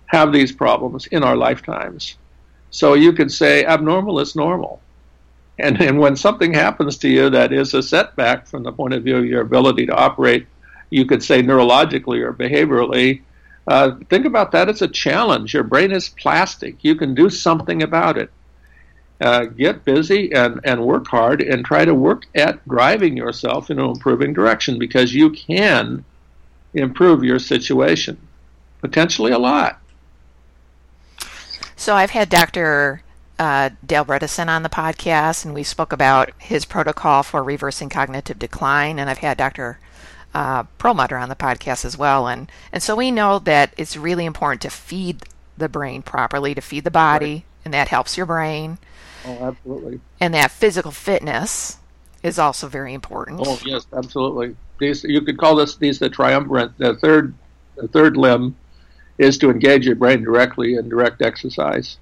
have 0.08 0.34
these 0.34 0.52
problems 0.52 1.08
in 1.08 1.24
our 1.24 1.36
lifetimes. 1.36 2.18
So 2.70 2.96
you 2.96 3.14
could 3.14 3.32
say 3.32 3.66
abnormal 3.66 4.20
is 4.20 4.36
normal. 4.36 4.82
And, 5.60 5.80
and 5.82 6.00
when 6.00 6.16
something 6.16 6.54
happens 6.54 6.98
to 6.98 7.08
you 7.08 7.30
that 7.30 7.54
is 7.54 7.74
a 7.74 7.84
setback 7.84 8.48
from 8.48 8.64
the 8.64 8.72
point 8.72 8.94
of 8.94 9.04
view 9.04 9.18
of 9.18 9.26
your 9.26 9.42
ability 9.42 9.86
to 9.86 9.96
operate, 9.96 10.48
you 10.90 11.06
could 11.06 11.24
say 11.24 11.42
neurologically 11.42 12.22
or 12.22 12.34
behaviorally, 12.34 13.22
uh, 13.68 13.92
think 14.10 14.26
about 14.26 14.52
that 14.52 14.70
as 14.70 14.82
a 14.82 14.88
challenge. 14.88 15.54
Your 15.54 15.64
brain 15.64 15.92
is 15.92 16.10
plastic. 16.10 16.84
You 16.84 16.96
can 16.96 17.16
do 17.16 17.30
something 17.30 17.82
about 17.82 18.18
it. 18.18 18.30
Uh, 19.22 19.46
get 19.46 19.86
busy 19.86 20.34
and, 20.34 20.60
and 20.66 20.84
work 20.84 21.08
hard 21.08 21.42
and 21.42 21.64
try 21.64 21.86
to 21.86 21.94
work 21.94 22.26
at 22.36 22.68
driving 22.68 23.16
yourself 23.16 23.70
in 23.70 23.80
an 23.80 23.86
improving 23.86 24.34
direction 24.34 24.78
because 24.78 25.14
you 25.14 25.30
can 25.30 26.04
improve 26.74 27.24
your 27.24 27.40
situation 27.40 28.18
potentially 28.82 29.32
a 29.32 29.40
lot. 29.40 29.80
So 31.78 31.96
I've 31.96 32.10
had 32.10 32.30
Dr. 32.30 33.02
Uh, 33.40 33.70
Dale 33.86 34.06
Bredesen 34.06 34.48
on 34.48 34.64
the 34.64 34.70
podcast, 34.70 35.46
and 35.46 35.54
we 35.54 35.64
spoke 35.64 35.94
about 35.94 36.32
his 36.38 36.66
protocol 36.66 37.24
for 37.24 37.44
reversing 37.44 37.90
cognitive 37.90 38.40
decline. 38.40 39.00
And 39.00 39.10
I've 39.10 39.20
had 39.20 39.38
Dr. 39.38 39.80
Uh, 40.34 40.64
Perlmutter 40.80 41.18
on 41.18 41.30
the 41.30 41.36
podcast 41.36 41.86
as 41.86 41.98
well. 41.98 42.28
And, 42.28 42.52
and 42.72 42.82
so 42.82 42.96
we 42.96 43.12
know 43.12 43.40
that 43.40 43.74
it's 43.78 43.96
really 43.96 44.26
important 44.26 44.62
to 44.64 44.70
feed 44.70 45.24
the 45.58 45.70
brain 45.70 46.02
properly, 46.02 46.56
to 46.56 46.62
feed 46.62 46.84
the 46.84 46.92
body, 46.92 47.34
right. 47.34 47.46
and 47.66 47.74
that 47.74 47.90
helps 47.90 48.18
your 48.18 48.26
brain. 48.26 48.80
Oh, 49.26 49.48
absolutely. 49.50 50.00
And 50.20 50.34
that 50.34 50.52
physical 50.52 50.92
fitness 50.92 51.78
is 52.24 52.40
also 52.40 52.68
very 52.68 52.94
important. 52.94 53.42
Oh, 53.46 53.60
yes, 53.66 53.86
absolutely. 53.94 54.56
These 54.80 55.04
you 55.04 55.22
could 55.22 55.38
call 55.38 55.56
this 55.56 55.76
these 55.76 56.00
the 56.00 56.10
triumvirate, 56.10 56.78
the 56.78 56.96
third, 56.96 57.34
the 57.76 57.88
third 57.88 58.18
limb 58.18 58.56
is 59.18 59.38
to 59.38 59.50
engage 59.50 59.86
your 59.86 59.96
brain 59.96 60.24
directly 60.24 60.76
in 60.76 60.90
direct 60.90 61.22
exercise. 61.22 61.98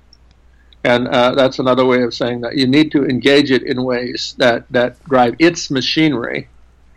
And 0.84 1.08
uh, 1.08 1.36
that's 1.36 1.60
another 1.60 1.86
way 1.86 2.02
of 2.02 2.14
saying 2.14 2.42
that 2.42 2.58
you 2.58 2.66
need 2.66 2.92
to 2.94 3.06
engage 3.06 3.52
it 3.52 3.64
in 3.64 3.84
ways 3.84 4.34
that, 4.38 4.66
that 4.72 5.04
drive 5.04 5.36
its 5.38 5.70
machinery 5.70 6.48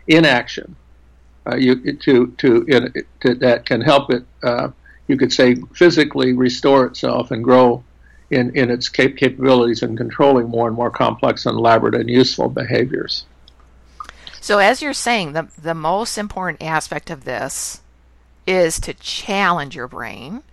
in 0.07 0.25
action. 0.25 0.75
Uh, 1.47 1.55
you 1.55 1.93
to 1.93 2.27
to, 2.37 2.63
in, 2.63 2.93
to, 3.21 3.35
that 3.35 3.65
can 3.65 3.81
help 3.81 4.11
it. 4.11 4.25
Uh, 4.43 4.69
you 5.07 5.17
could 5.17 5.31
say 5.31 5.55
physically 5.73 6.33
restore 6.33 6.85
itself 6.85 7.31
and 7.31 7.43
grow 7.43 7.83
in 8.31 8.55
in 8.55 8.71
its 8.71 8.89
cap- 8.89 9.15
capabilities 9.15 9.83
in 9.83 9.95
controlling 9.95 10.47
more 10.47 10.67
and 10.67 10.75
more 10.75 10.89
complex 10.89 11.45
and 11.45 11.57
elaborate 11.57 11.95
and 11.95 12.09
useful 12.09 12.49
behaviors. 12.49 13.25
So, 14.41 14.59
as 14.59 14.81
you're 14.81 14.93
saying, 14.93 15.33
the, 15.33 15.47
the 15.59 15.73
most 15.73 16.17
important 16.19 16.61
aspect 16.61 17.09
of 17.09 17.23
this 17.23 17.81
is 18.45 18.79
to 18.81 18.93
challenge 18.93 19.75
your 19.75 19.87
brain. 19.87 20.43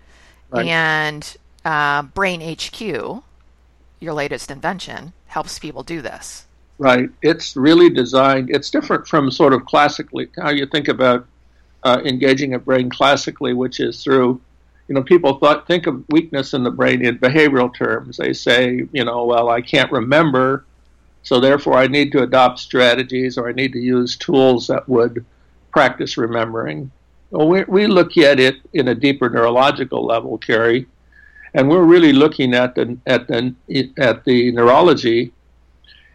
Right. 0.51 0.67
And 0.67 1.37
uh, 1.65 2.03
Brain 2.03 2.41
HQ, 2.41 2.81
your 2.81 4.15
latest 4.15 4.51
invention, 4.51 5.13
helps 5.27 5.59
people 5.59 5.83
do 5.83 6.01
this. 6.01 6.47
Right. 6.79 7.11
It's 7.23 7.55
really 7.57 7.91
designed, 7.91 8.51
it's 8.51 8.71
different 8.71 9.07
from 9.07 9.31
sort 9.31 9.53
of 9.53 9.65
classically 9.67 10.29
how 10.37 10.51
you 10.51 10.67
think 10.67 10.89
about 10.89 11.27
uh, 11.85 12.01
engaging 12.05 12.55
a 12.55 12.59
brain 12.59 12.91
classically, 12.91 13.55
which 13.55 13.79
is 13.79 14.03
through, 14.03 14.41
you 14.89 14.95
know, 14.95 15.03
people 15.03 15.39
thought 15.39 15.67
think 15.67 15.87
of 15.87 16.05
weakness 16.09 16.55
in 16.55 16.65
the 16.65 16.71
brain 16.71 17.05
in 17.05 17.19
behavioral 17.19 17.73
terms. 17.73 18.17
They 18.17 18.33
say, 18.33 18.87
you 18.93 19.05
know, 19.05 19.25
well, 19.25 19.49
I 19.49 19.61
can't 19.61 19.93
remember, 19.93 20.65
so 21.23 21.39
therefore 21.39 21.75
I 21.75 21.87
need 21.87 22.11
to 22.13 22.23
adopt 22.23 22.59
strategies 22.59 23.39
or 23.39 23.49
I 23.49 23.53
need 23.53 23.73
to 23.75 23.79
use 23.79 24.17
tools 24.17 24.67
that 24.67 24.89
would 24.89 25.25
practice 25.73 26.17
remembering. 26.17 26.91
Well, 27.31 27.49
we, 27.49 27.65
we 27.65 27.87
look 27.87 28.17
at 28.19 28.41
it 28.41 28.57
in 28.73 28.89
a 28.89 28.95
deeper 28.95 29.31
neurological 29.31 30.05
level, 30.05 30.39
Carri, 30.39 30.87
and 31.55 31.69
we're 31.69 31.85
really 31.85 32.13
looking 32.13 32.55
at 32.55 32.75
the 32.75 32.99
at 33.07 33.29
the 33.29 33.55
at 33.99 34.25
the 34.25 34.53
neurology 34.53 35.33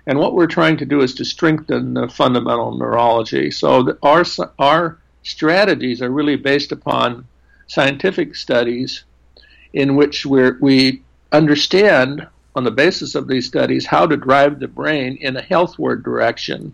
and 0.08 0.18
what 0.18 0.34
we're 0.34 0.48
trying 0.48 0.78
to 0.78 0.86
do 0.86 1.02
is 1.02 1.14
to 1.16 1.26
strengthen 1.26 1.94
the 1.94 2.08
fundamental 2.08 2.76
neurology. 2.76 3.52
So 3.52 3.98
our 4.02 4.24
our 4.58 4.98
strategies 5.24 6.02
are 6.02 6.10
really 6.10 6.38
based 6.38 6.72
upon 6.72 7.28
scientific 7.68 8.34
studies 8.36 9.04
in 9.74 9.98
which 9.98 10.26
we 10.26 10.52
we 10.62 11.04
understand 11.34 12.26
on 12.56 12.64
the 12.64 12.72
basis 12.72 13.14
of 13.16 13.28
these 13.28 13.46
studies 13.46 13.86
how 13.86 14.08
to 14.08 14.16
drive 14.16 14.60
the 14.60 14.68
brain 14.68 15.18
in 15.18 15.36
a 15.36 15.42
healthward 15.42 16.04
direction 16.04 16.74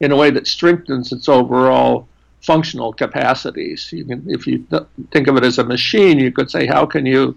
in 0.00 0.12
a 0.12 0.16
way 0.16 0.30
that 0.30 0.46
strengthens 0.46 1.10
its 1.10 1.28
overall 1.28 2.06
functional 2.42 2.92
capacities. 2.92 3.90
You 3.90 4.04
can, 4.04 4.24
if 4.28 4.46
you 4.46 4.58
th- 4.70 4.82
think 5.10 5.28
of 5.28 5.36
it 5.38 5.44
as 5.44 5.58
a 5.58 5.64
machine, 5.64 6.18
you 6.18 6.30
could 6.30 6.50
say, 6.50 6.66
how 6.66 6.84
can 6.84 7.06
you 7.06 7.36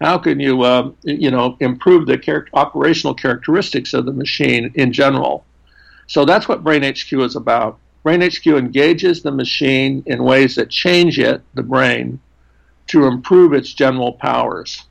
how 0.00 0.18
can 0.18 0.40
you, 0.40 0.62
uh, 0.62 0.90
you 1.02 1.30
know, 1.30 1.56
improve 1.60 2.06
the 2.06 2.18
char- 2.18 2.48
operational 2.52 3.14
characteristics 3.14 3.94
of 3.94 4.06
the 4.06 4.12
machine 4.12 4.72
in 4.74 4.92
general? 4.92 5.44
So 6.06 6.24
that's 6.24 6.48
what 6.48 6.64
Brain 6.64 6.82
HQ 6.82 7.12
is 7.12 7.36
about. 7.36 7.78
Brain 8.02 8.20
HQ 8.20 8.46
engages 8.46 9.22
the 9.22 9.30
machine 9.30 10.02
in 10.06 10.22
ways 10.22 10.56
that 10.56 10.68
change 10.68 11.18
it, 11.18 11.42
the 11.54 11.62
brain, 11.62 12.20
to 12.88 13.06
improve 13.06 13.54
its 13.54 13.72
general 13.72 14.12
powers. 14.12 14.84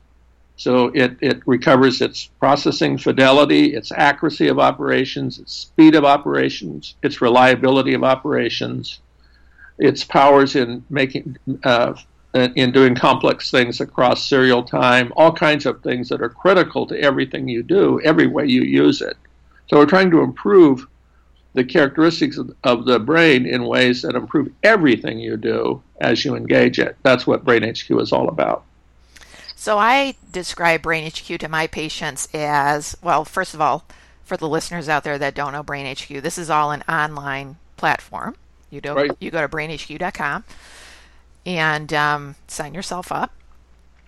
So 0.55 0.87
it, 0.93 1.17
it 1.21 1.41
recovers 1.45 2.01
its 2.01 2.25
processing 2.39 2.97
fidelity, 2.97 3.75
its 3.75 3.91
accuracy 3.91 4.47
of 4.47 4.59
operations, 4.59 5.39
its 5.39 5.53
speed 5.53 5.95
of 5.95 6.05
operations, 6.05 6.95
its 7.03 7.21
reliability 7.21 7.93
of 7.93 8.03
operations, 8.03 8.99
its 9.77 10.03
powers 10.03 10.55
in 10.55 10.83
making 10.89 11.37
uh, 11.63 11.93
in 12.33 12.71
doing 12.71 12.95
complex 12.95 13.51
things 13.51 13.79
across 13.79 14.27
serial 14.27 14.63
time, 14.63 15.13
all 15.15 15.31
kinds 15.31 15.65
of 15.65 15.81
things 15.81 16.09
that 16.09 16.21
are 16.21 16.29
critical 16.29 16.87
to 16.87 16.99
everything 16.99 17.47
you 17.47 17.61
do, 17.61 18.01
every 18.01 18.27
way 18.27 18.45
you 18.45 18.63
use 18.63 19.01
it. 19.01 19.17
So 19.69 19.77
we're 19.77 19.85
trying 19.85 20.11
to 20.11 20.21
improve 20.21 20.87
the 21.53 21.63
characteristics 21.63 22.37
of, 22.37 22.55
of, 22.63 22.85
the 22.85 22.97
brain 22.97 23.45
in 23.45 23.65
ways 23.65 24.01
that 24.01 24.15
improve 24.15 24.51
everything 24.63 25.19
you 25.19 25.37
do 25.37 25.81
as 26.01 26.25
you 26.25 26.35
engage 26.35 26.79
it. 26.79 26.97
That's 27.03 27.27
what 27.27 27.45
Brain 27.45 27.63
HQ 27.63 27.91
is 28.01 28.11
all 28.11 28.27
about. 28.27 28.63
So 29.55 29.77
I 29.77 30.15
describe 30.31 30.81
Brain 30.81 31.07
HQ 31.07 31.39
to 31.39 31.47
my 31.47 31.67
patients 31.67 32.27
as 32.33 32.97
well, 33.03 33.23
first 33.23 33.53
of 33.53 33.61
all, 33.61 33.85
for 34.23 34.35
the 34.35 34.49
listeners 34.49 34.89
out 34.89 35.03
there 35.03 35.19
that 35.19 35.35
don't 35.35 35.53
know 35.53 35.61
Brain 35.61 35.85
HQ, 35.95 36.23
this 36.23 36.39
is 36.39 36.49
all 36.49 36.71
an 36.71 36.83
online 36.89 37.57
platform. 37.77 38.35
You, 38.71 38.81
do, 38.81 38.93
right. 38.93 39.11
you 39.19 39.29
go 39.29 39.41
to 39.41 39.47
brainhq.com 39.47 40.43
and 41.45 41.93
um, 41.93 42.35
sign 42.47 42.73
yourself 42.73 43.11
up. 43.11 43.33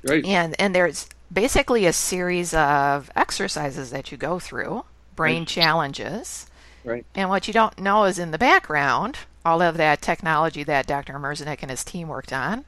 Right. 0.04 0.26
And 0.26 0.56
and 0.60 0.76
there's 0.76 1.10
basically 1.32 1.86
a 1.86 1.94
series 1.94 2.54
of 2.54 3.10
exercises 3.16 3.90
that 3.92 4.12
you 4.12 4.18
go 4.18 4.40
through, 4.40 4.86
brain 5.16 5.42
right. 5.42 5.48
challenges. 5.48 6.48
Right. 6.84 7.06
And 7.16 7.30
what 7.30 7.48
you 7.48 7.54
don't 7.54 7.80
know 7.80 8.04
is 8.04 8.20
in 8.20 8.32
the 8.32 8.38
background, 8.38 9.20
all 9.44 9.62
of 9.62 9.78
that 9.78 10.02
technology 10.02 10.64
that 10.64 10.86
Dr. 10.86 11.14
Merzenich 11.14 11.60
and 11.62 11.72
his 11.72 11.84
team 11.84 12.08
worked 12.08 12.32
on. 12.32 12.66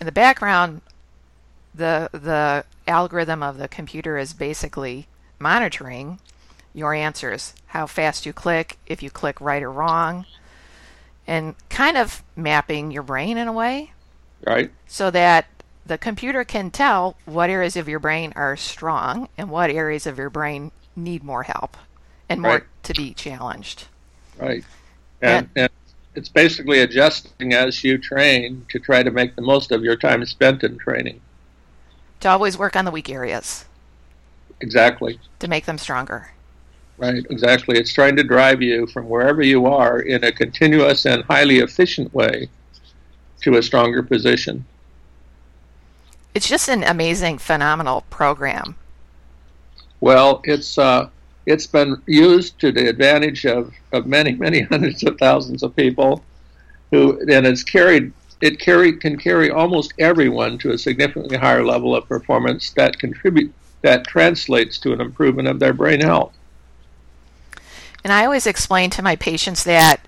In 0.00 0.06
the 0.06 0.12
background, 0.12 0.80
the 1.74 2.08
the 2.12 2.64
algorithm 2.86 3.42
of 3.42 3.58
the 3.58 3.68
computer 3.68 4.16
is 4.16 4.32
basically 4.32 5.06
monitoring 5.38 6.18
your 6.72 6.94
answers, 6.94 7.54
how 7.66 7.86
fast 7.86 8.24
you 8.24 8.32
click, 8.32 8.78
if 8.86 9.02
you 9.02 9.10
click 9.10 9.40
right 9.40 9.62
or 9.62 9.70
wrong, 9.70 10.24
and 11.26 11.54
kind 11.68 11.96
of 11.96 12.22
mapping 12.36 12.90
your 12.90 13.02
brain 13.02 13.36
in 13.36 13.48
a 13.48 13.52
way 13.52 13.92
Right. 14.46 14.70
So 14.86 15.10
that 15.10 15.46
the 15.84 15.98
computer 15.98 16.44
can 16.44 16.70
tell 16.70 17.16
what 17.24 17.50
areas 17.50 17.76
of 17.76 17.88
your 17.88 17.98
brain 17.98 18.32
are 18.36 18.56
strong 18.56 19.28
and 19.36 19.50
what 19.50 19.70
areas 19.70 20.06
of 20.06 20.18
your 20.18 20.30
brain 20.30 20.70
need 20.96 21.24
more 21.24 21.42
help 21.44 21.76
and 22.28 22.40
more 22.40 22.52
right. 22.52 22.62
to 22.84 22.94
be 22.94 23.12
challenged. 23.12 23.86
Right. 24.38 24.64
And, 25.20 25.48
and, 25.54 25.64
and 25.64 25.70
it's 26.14 26.28
basically 26.28 26.80
adjusting 26.80 27.54
as 27.54 27.82
you 27.84 27.98
train 27.98 28.66
to 28.70 28.78
try 28.78 29.02
to 29.02 29.10
make 29.10 29.36
the 29.36 29.42
most 29.42 29.72
of 29.72 29.82
your 29.82 29.96
time 29.96 30.24
spent 30.26 30.62
in 30.62 30.78
training. 30.78 31.20
To 32.20 32.28
always 32.28 32.58
work 32.58 32.76
on 32.76 32.84
the 32.84 32.90
weak 32.90 33.10
areas. 33.10 33.64
Exactly. 34.60 35.18
To 35.38 35.48
make 35.48 35.66
them 35.66 35.78
stronger. 35.78 36.30
Right, 36.98 37.24
exactly. 37.30 37.78
It's 37.78 37.92
trying 37.92 38.16
to 38.16 38.22
drive 38.22 38.60
you 38.60 38.86
from 38.86 39.08
wherever 39.08 39.42
you 39.42 39.66
are 39.66 40.00
in 40.00 40.22
a 40.22 40.30
continuous 40.30 41.06
and 41.06 41.24
highly 41.24 41.58
efficient 41.58 42.12
way 42.12 42.48
to 43.40 43.56
a 43.56 43.62
stronger 43.62 44.02
position. 44.02 44.64
It's 46.34 46.48
just 46.48 46.68
an 46.68 46.84
amazing, 46.84 47.38
phenomenal 47.38 48.02
program. 48.10 48.76
Well, 50.00 50.40
it's 50.44 50.78
uh, 50.78 51.10
it's 51.46 51.66
been 51.66 52.00
used 52.06 52.58
to 52.60 52.72
the 52.72 52.88
advantage 52.88 53.44
of, 53.46 53.72
of 53.92 54.06
many, 54.06 54.32
many 54.32 54.60
hundreds 54.72 55.02
of 55.02 55.18
thousands 55.18 55.62
of 55.62 55.74
people, 55.74 56.24
who 56.90 57.20
and 57.30 57.46
it's 57.46 57.64
carried 57.64 58.12
it 58.40 58.58
carry 58.58 58.92
can 58.92 59.18
carry 59.18 59.50
almost 59.50 59.92
everyone 59.98 60.56
to 60.58 60.70
a 60.70 60.78
significantly 60.78 61.36
higher 61.36 61.64
level 61.64 61.94
of 61.94 62.08
performance 62.08 62.70
that 62.70 62.98
contribute 62.98 63.52
that 63.82 64.06
translates 64.06 64.78
to 64.78 64.92
an 64.92 65.00
improvement 65.00 65.48
of 65.48 65.58
their 65.58 65.72
brain 65.72 66.00
health. 66.00 66.32
And 68.02 68.12
I 68.12 68.24
always 68.24 68.46
explain 68.46 68.90
to 68.90 69.02
my 69.02 69.16
patients 69.16 69.64
that 69.64 70.00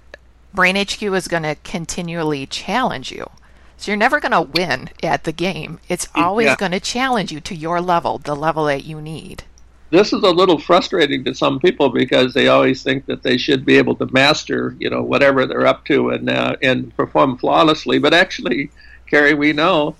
Brain 0.54 0.76
HQ 0.76 1.02
is 1.02 1.28
going 1.28 1.44
to 1.44 1.56
continually 1.64 2.46
challenge 2.46 3.10
you. 3.10 3.28
So 3.76 3.90
you're 3.90 3.98
never 3.98 4.20
going 4.20 4.32
to 4.32 4.42
win 4.42 4.90
at 5.02 5.24
the 5.24 5.32
game. 5.32 5.80
It's 5.88 6.08
always 6.14 6.46
yeah. 6.46 6.56
going 6.56 6.72
to 6.72 6.80
challenge 6.80 7.32
you 7.32 7.40
to 7.40 7.54
your 7.54 7.80
level, 7.80 8.18
the 8.18 8.36
level 8.36 8.66
that 8.66 8.84
you 8.84 9.00
need. 9.00 9.44
This 9.90 10.12
is 10.12 10.22
a 10.22 10.30
little 10.30 10.58
frustrating 10.58 11.24
to 11.24 11.34
some 11.34 11.58
people 11.58 11.90
because 11.90 12.32
they 12.32 12.48
always 12.48 12.82
think 12.82 13.06
that 13.06 13.22
they 13.22 13.36
should 13.36 13.64
be 13.64 13.76
able 13.76 13.94
to 13.96 14.06
master, 14.12 14.76
you 14.78 14.88
know, 14.88 15.02
whatever 15.02 15.46
they're 15.46 15.66
up 15.66 15.84
to 15.86 16.10
and 16.10 16.30
uh, 16.30 16.56
and 16.62 16.96
perform 16.96 17.36
flawlessly. 17.36 17.98
But 17.98 18.14
actually, 18.14 18.70
Carri, 19.10 19.36
we 19.36 19.52
know 19.52 19.96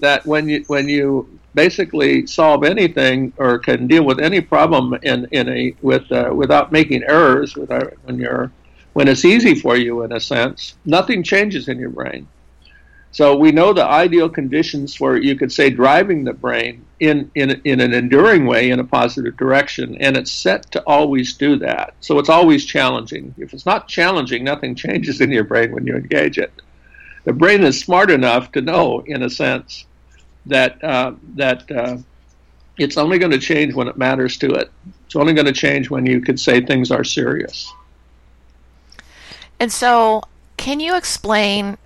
that 0.00 0.26
when 0.26 0.48
you 0.48 0.64
when 0.66 0.88
you 0.88 1.38
basically 1.54 2.26
solve 2.26 2.64
anything 2.64 3.32
or 3.38 3.58
can 3.58 3.86
deal 3.86 4.04
with 4.04 4.20
any 4.20 4.40
problem 4.40 4.94
in 5.02 5.26
in 5.30 5.48
a 5.48 5.74
with 5.80 6.10
uh, 6.12 6.32
without 6.34 6.70
making 6.70 7.04
errors, 7.04 7.56
without, 7.56 7.94
when 8.04 8.18
you're 8.18 8.52
when 9.00 9.08
it's 9.08 9.24
easy 9.24 9.54
for 9.54 9.78
you, 9.78 10.02
in 10.02 10.12
a 10.12 10.20
sense, 10.20 10.74
nothing 10.84 11.22
changes 11.22 11.68
in 11.68 11.78
your 11.78 11.88
brain. 11.88 12.28
So 13.12 13.34
we 13.34 13.50
know 13.50 13.72
the 13.72 13.86
ideal 13.86 14.28
conditions 14.28 14.94
for 14.94 15.16
you 15.16 15.36
could 15.36 15.50
say 15.50 15.70
driving 15.70 16.22
the 16.22 16.34
brain 16.34 16.84
in, 17.00 17.30
in, 17.34 17.62
in 17.64 17.80
an 17.80 17.94
enduring 17.94 18.44
way 18.44 18.68
in 18.68 18.78
a 18.78 18.84
positive 18.84 19.38
direction, 19.38 19.96
and 20.00 20.18
it's 20.18 20.30
set 20.30 20.70
to 20.72 20.82
always 20.82 21.34
do 21.38 21.56
that. 21.60 21.94
So 22.00 22.18
it's 22.18 22.28
always 22.28 22.66
challenging. 22.66 23.34
If 23.38 23.54
it's 23.54 23.64
not 23.64 23.88
challenging, 23.88 24.44
nothing 24.44 24.74
changes 24.74 25.22
in 25.22 25.32
your 25.32 25.44
brain 25.44 25.72
when 25.72 25.86
you 25.86 25.96
engage 25.96 26.36
it. 26.36 26.52
The 27.24 27.32
brain 27.32 27.64
is 27.64 27.80
smart 27.80 28.10
enough 28.10 28.52
to 28.52 28.60
know, 28.60 29.02
in 29.06 29.22
a 29.22 29.30
sense, 29.30 29.86
that 30.44 30.84
uh, 30.84 31.12
that 31.36 31.70
uh, 31.70 31.96
it's 32.76 32.98
only 32.98 33.18
going 33.18 33.32
to 33.32 33.38
change 33.38 33.72
when 33.72 33.88
it 33.88 33.96
matters 33.96 34.36
to 34.38 34.50
it. 34.50 34.70
It's 35.06 35.16
only 35.16 35.32
going 35.32 35.46
to 35.46 35.52
change 35.52 35.88
when 35.88 36.04
you 36.04 36.20
could 36.20 36.38
say 36.38 36.60
things 36.60 36.90
are 36.90 37.02
serious. 37.02 37.72
And 39.60 39.70
so, 39.70 40.22
can 40.56 40.80
you 40.80 40.96
explain 40.96 41.76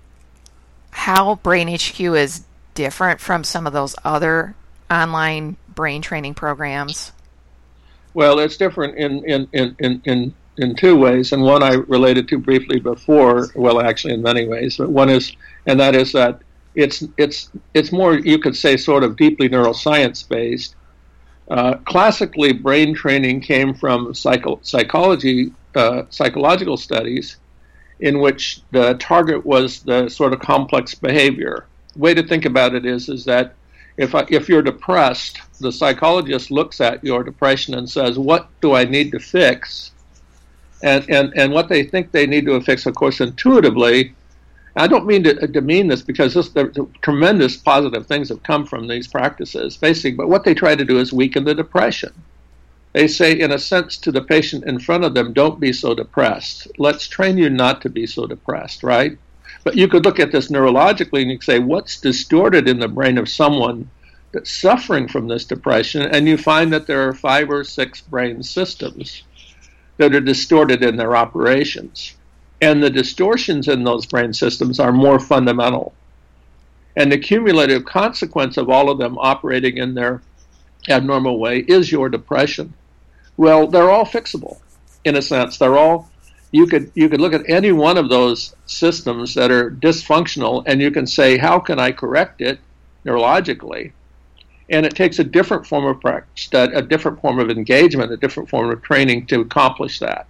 how 0.91 1.35
Brain 1.35 1.67
HQ 1.67 1.99
is 1.99 2.43
different 2.73 3.19
from 3.19 3.43
some 3.43 3.67
of 3.67 3.73
those 3.73 3.95
other 4.05 4.55
online 4.89 5.57
brain 5.75 6.01
training 6.01 6.35
programs? 6.35 7.11
Well, 8.13 8.39
it's 8.39 8.55
different 8.55 8.97
in, 8.97 9.25
in, 9.25 9.49
in, 9.51 9.75
in, 9.79 10.01
in, 10.05 10.33
in 10.57 10.75
two 10.75 10.95
ways, 10.95 11.33
and 11.33 11.43
one 11.43 11.63
I 11.63 11.73
related 11.73 12.29
to 12.29 12.37
briefly 12.37 12.79
before. 12.79 13.49
Well, 13.55 13.81
actually, 13.81 14.13
in 14.13 14.21
many 14.21 14.47
ways, 14.47 14.77
but 14.77 14.89
one 14.89 15.09
is, 15.09 15.35
and 15.65 15.77
that 15.81 15.95
is 15.95 16.13
that 16.13 16.39
it's 16.75 17.03
it's 17.17 17.49
it's 17.73 17.91
more 17.91 18.17
you 18.17 18.37
could 18.39 18.55
say 18.55 18.77
sort 18.77 19.03
of 19.03 19.17
deeply 19.17 19.49
neuroscience 19.49 20.27
based. 20.27 20.75
Uh, 21.49 21.75
classically, 21.85 22.53
brain 22.53 22.95
training 22.95 23.41
came 23.41 23.73
from 23.73 24.13
psycho- 24.13 24.59
psychology, 24.63 25.53
uh, 25.75 26.03
psychological 26.09 26.75
studies, 26.77 27.37
in 27.99 28.19
which 28.19 28.61
the 28.71 28.95
target 28.95 29.45
was 29.45 29.81
the 29.81 30.09
sort 30.09 30.33
of 30.33 30.39
complex 30.39 30.95
behavior. 30.95 31.65
Way 31.95 32.13
to 32.13 32.23
think 32.23 32.45
about 32.45 32.75
it 32.75 32.85
is 32.85 33.09
is 33.09 33.25
that 33.25 33.55
if 33.97 34.13
I, 34.13 34.25
if 34.29 34.49
you're 34.49 34.61
depressed, 34.61 35.39
the 35.59 35.71
psychologist 35.71 36.51
looks 36.51 36.81
at 36.81 37.03
your 37.03 37.23
depression 37.23 37.75
and 37.75 37.89
says, 37.89 38.19
"What 38.19 38.49
do 38.61 38.73
I 38.73 38.83
need 38.83 39.11
to 39.11 39.19
fix?" 39.19 39.91
And 40.83 41.09
and 41.09 41.33
and 41.35 41.53
what 41.53 41.69
they 41.69 41.83
think 41.83 42.11
they 42.11 42.27
need 42.27 42.45
to 42.47 42.59
fix, 42.61 42.85
of 42.85 42.95
course, 42.95 43.21
intuitively. 43.21 44.13
I 44.77 44.87
don't 44.87 45.07
mean 45.07 45.23
to 45.23 45.47
demean 45.47 45.87
this 45.87 46.01
because 46.01 46.33
this, 46.33 46.51
tremendous 47.01 47.55
positive 47.55 48.07
things 48.07 48.27
have 48.27 48.43
come 48.43 48.65
from 48.65 48.89
these 48.89 49.07
practices, 49.07 49.77
basically. 49.77 50.17
But 50.17 50.27
what 50.27 50.43
they 50.43 50.53
try 50.53 50.75
to 50.75 50.83
do 50.83 50.99
is 50.99 51.13
weaken 51.13 51.45
the 51.45 51.55
depression. 51.55 52.11
They 52.95 53.09
say, 53.09 53.33
in 53.37 53.51
a 53.51 53.59
sense, 53.59 53.97
to 53.97 54.11
the 54.11 54.21
patient 54.21 54.63
in 54.63 54.79
front 54.79 55.03
of 55.03 55.13
them, 55.13 55.33
"Don't 55.33 55.59
be 55.59 55.73
so 55.73 55.93
depressed. 55.93 56.69
Let's 56.77 57.09
train 57.09 57.37
you 57.37 57.49
not 57.49 57.81
to 57.81 57.89
be 57.89 58.07
so 58.07 58.25
depressed." 58.25 58.83
Right? 58.83 59.17
But 59.65 59.75
you 59.75 59.89
could 59.89 60.05
look 60.05 60.19
at 60.19 60.31
this 60.31 60.49
neurologically 60.49 61.21
and 61.23 61.31
you 61.31 61.37
could 61.37 61.45
say, 61.45 61.59
what's 61.59 61.99
distorted 61.99 62.69
in 62.69 62.79
the 62.79 62.87
brain 62.87 63.17
of 63.17 63.27
someone 63.27 63.89
that's 64.31 64.51
suffering 64.51 65.07
from 65.07 65.27
this 65.27 65.43
depression? 65.43 66.03
And 66.03 66.27
you 66.27 66.37
find 66.37 66.71
that 66.71 66.85
there 66.85 67.05
are 67.07 67.13
five 67.13 67.49
or 67.49 67.63
six 67.63 67.99
brain 67.99 68.43
systems 68.43 69.23
that 69.97 70.13
are 70.13 70.21
distorted 70.21 70.83
in 70.83 70.97
their 70.97 71.17
operations. 71.17 72.13
And 72.61 72.81
the 72.81 72.91
distortions 72.91 73.67
in 73.67 73.83
those 73.83 74.05
brain 74.05 74.33
systems 74.33 74.79
are 74.79 74.93
more 74.93 75.19
fundamental. 75.19 75.93
And 76.95 77.11
the 77.11 77.17
cumulative 77.17 77.85
consequence 77.85 78.55
of 78.57 78.69
all 78.69 78.89
of 78.89 78.99
them 78.99 79.17
operating 79.17 79.77
in 79.77 79.95
their 79.95 80.21
abnormal 80.87 81.39
way 81.39 81.59
is 81.67 81.91
your 81.91 82.07
depression. 82.07 82.73
Well, 83.37 83.67
they're 83.67 83.89
all 83.89 84.05
fixable 84.05 84.59
in 85.03 85.15
a 85.15 85.21
sense. 85.21 85.57
They're 85.57 85.77
all 85.77 86.09
you 86.51 86.67
could 86.67 86.91
you 86.95 87.09
could 87.09 87.19
look 87.19 87.33
at 87.33 87.49
any 87.49 87.71
one 87.71 87.97
of 87.97 88.09
those 88.09 88.55
systems 88.65 89.33
that 89.35 89.51
are 89.51 89.69
dysfunctional 89.69 90.63
and 90.65 90.81
you 90.81 90.89
can 90.89 91.05
say 91.05 91.37
how 91.37 91.59
can 91.59 91.79
I 91.79 91.91
correct 91.91 92.41
it 92.41 92.59
neurologically? 93.05 93.91
And 94.69 94.85
it 94.85 94.95
takes 94.95 95.19
a 95.19 95.23
different 95.23 95.67
form 95.67 95.85
of 95.85 95.99
practice 95.99 96.49
a 96.53 96.81
different 96.81 97.19
form 97.19 97.39
of 97.39 97.49
engagement 97.49 98.11
a 98.11 98.17
different 98.17 98.49
form 98.49 98.71
of 98.71 98.81
training 98.81 99.27
to 99.27 99.41
accomplish 99.41 99.99
that. 99.99 100.27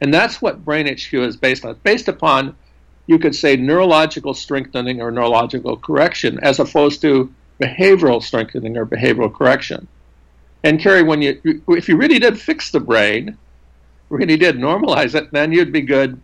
And 0.00 0.12
that's 0.14 0.40
what 0.40 0.64
brain 0.64 0.86
hq 0.86 1.12
is 1.14 1.36
based 1.36 1.64
on. 1.64 1.72
It's 1.72 1.80
based 1.80 2.08
upon 2.08 2.56
you 3.06 3.18
could 3.18 3.34
say 3.34 3.56
neurological 3.56 4.32
strengthening 4.32 5.02
or 5.02 5.10
neurological 5.10 5.76
correction 5.76 6.38
as 6.42 6.60
opposed 6.60 7.00
to 7.02 7.34
behavioral 7.60 8.22
strengthening 8.22 8.76
or 8.76 8.86
behavioral 8.86 9.32
correction 9.32 9.88
and 10.64 10.80
Carri, 10.80 11.06
when 11.06 11.22
you 11.22 11.62
if 11.68 11.88
you 11.88 11.96
really 11.96 12.18
did 12.18 12.40
fix 12.40 12.70
the 12.72 12.80
brain 12.80 13.36
really 14.10 14.36
did 14.36 14.56
normalize 14.56 15.14
it, 15.14 15.30
then 15.32 15.52
you'd 15.52 15.72
be 15.72 15.80
good. 15.80 16.20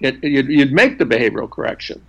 It, 0.00 0.22
you'd, 0.22 0.48
you'd 0.48 0.72
make 0.72 0.98
the 0.98 1.04
behavioral 1.04 1.50
correction, 1.50 2.04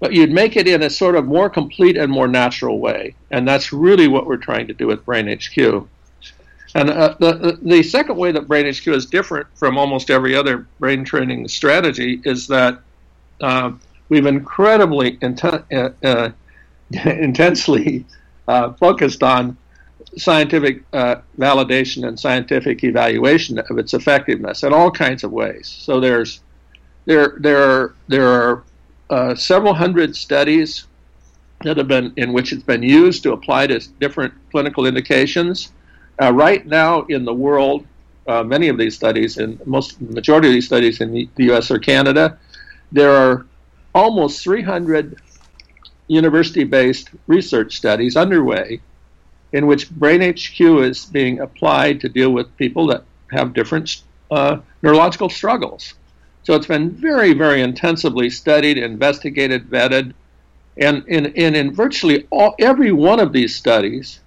but 0.00 0.12
you'd 0.12 0.30
make 0.30 0.56
it 0.56 0.66
in 0.66 0.82
a 0.82 0.90
sort 0.90 1.14
of 1.14 1.26
more 1.26 1.50
complete 1.50 1.96
and 1.96 2.10
more 2.10 2.28
natural 2.28 2.78
way, 2.78 3.14
and 3.30 3.46
that's 3.46 3.72
really 3.72 4.08
what 4.08 4.26
we're 4.26 4.38
trying 4.38 4.66
to 4.68 4.74
do 4.74 4.86
with 4.86 5.04
Brain 5.04 5.28
HQ. 5.28 5.86
And 6.74 6.90
uh, 6.90 7.16
the, 7.20 7.58
the 7.62 7.82
second 7.82 8.16
way 8.16 8.32
that 8.32 8.48
Brain 8.48 8.72
HQ 8.72 8.86
is 8.88 9.06
different 9.06 9.46
from 9.54 9.78
almost 9.78 10.10
every 10.10 10.34
other 10.34 10.66
brain 10.78 11.04
training 11.04 11.48
strategy 11.48 12.20
is 12.24 12.46
that 12.48 12.80
uh, 13.40 13.72
we've 14.08 14.26
incredibly 14.26 15.16
inten- 15.18 15.64
uh, 15.72 16.06
uh 16.06 16.30
intensely 17.10 18.04
uh, 18.48 18.72
focused 18.74 19.22
on 19.22 19.56
scientific 20.16 20.82
uh, 20.92 21.16
validation 21.38 22.06
and 22.08 22.18
scientific 22.18 22.82
evaluation 22.84 23.58
of 23.58 23.78
its 23.78 23.94
effectiveness 23.94 24.62
in 24.62 24.72
all 24.72 24.90
kinds 24.90 25.24
of 25.24 25.32
ways. 25.32 25.68
So 25.68 26.00
there's 26.00 26.40
there 27.04 27.36
there 27.38 27.62
are 27.62 27.94
there 28.08 28.28
are 28.28 28.64
uh, 29.10 29.34
several 29.34 29.74
hundred 29.74 30.16
studies 30.16 30.86
that 31.64 31.76
have 31.76 31.88
been 31.88 32.12
in 32.16 32.32
which 32.32 32.52
it's 32.52 32.62
been 32.62 32.82
used 32.82 33.22
to 33.22 33.32
apply 33.32 33.66
to 33.68 33.80
different 34.00 34.34
clinical 34.50 34.86
indications. 34.86 35.72
Uh, 36.20 36.32
right 36.32 36.66
now 36.66 37.02
in 37.02 37.24
the 37.24 37.32
world, 37.32 37.86
uh, 38.26 38.42
many 38.42 38.68
of 38.68 38.78
these 38.78 38.94
studies, 38.94 39.36
and 39.36 39.64
most 39.66 40.00
majority 40.00 40.48
of 40.48 40.54
these 40.54 40.66
studies 40.66 41.00
in 41.00 41.12
the, 41.12 41.28
the 41.36 41.44
U.S. 41.44 41.70
or 41.70 41.78
Canada, 41.78 42.38
there 42.90 43.12
are 43.12 43.46
almost 43.94 44.42
300 44.42 45.20
university-based 46.08 47.10
research 47.26 47.76
studies 47.76 48.16
underway 48.16 48.80
in 49.56 49.66
which 49.66 49.88
Brain 49.88 50.20
HQ 50.20 50.60
is 50.60 51.06
being 51.06 51.40
applied 51.40 51.98
to 52.02 52.10
deal 52.10 52.30
with 52.30 52.54
people 52.58 52.88
that 52.88 53.04
have 53.32 53.54
different 53.54 54.02
uh, 54.30 54.58
neurological 54.82 55.30
struggles. 55.30 55.94
So 56.42 56.54
it's 56.54 56.66
been 56.66 56.90
very, 56.90 57.32
very 57.32 57.62
intensively 57.62 58.28
studied, 58.28 58.76
investigated, 58.76 59.70
vetted, 59.70 60.12
and 60.76 61.08
in, 61.08 61.24
in, 61.44 61.54
in 61.54 61.74
virtually 61.74 62.26
all, 62.28 62.54
every 62.58 62.92
one 62.92 63.18
of 63.18 63.32
these 63.32 63.56
studies, 63.56 64.20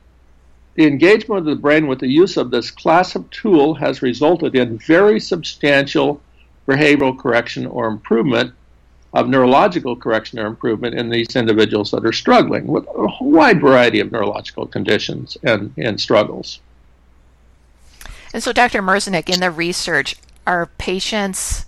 the 0.73 0.87
engagement 0.87 1.41
of 1.41 1.45
the 1.45 1.55
brain 1.55 1.85
with 1.85 1.99
the 1.99 2.07
use 2.07 2.35
of 2.35 2.49
this 2.49 2.71
class 2.71 3.13
of 3.13 3.29
tool 3.29 3.75
has 3.75 4.01
resulted 4.01 4.55
in 4.55 4.79
very 4.79 5.19
substantial 5.19 6.23
behavioral 6.67 7.15
correction 7.15 7.67
or 7.67 7.87
improvement 7.87 8.55
of 9.13 9.27
neurological 9.27 9.95
correction 9.95 10.39
or 10.39 10.45
improvement 10.45 10.95
in 10.95 11.09
these 11.09 11.35
individuals 11.35 11.91
that 11.91 12.05
are 12.05 12.13
struggling 12.13 12.67
with 12.67 12.85
a 12.87 13.09
wide 13.21 13.59
variety 13.59 13.99
of 13.99 14.11
neurological 14.11 14.67
conditions 14.67 15.37
and, 15.43 15.73
and 15.77 15.99
struggles. 15.99 16.59
And 18.33 18.43
so, 18.43 18.53
Dr. 18.53 18.81
Merzenich, 18.81 19.27
in 19.27 19.39
the 19.39 19.49
research, 19.49 20.15
are 20.45 20.67
patients 20.77 21.65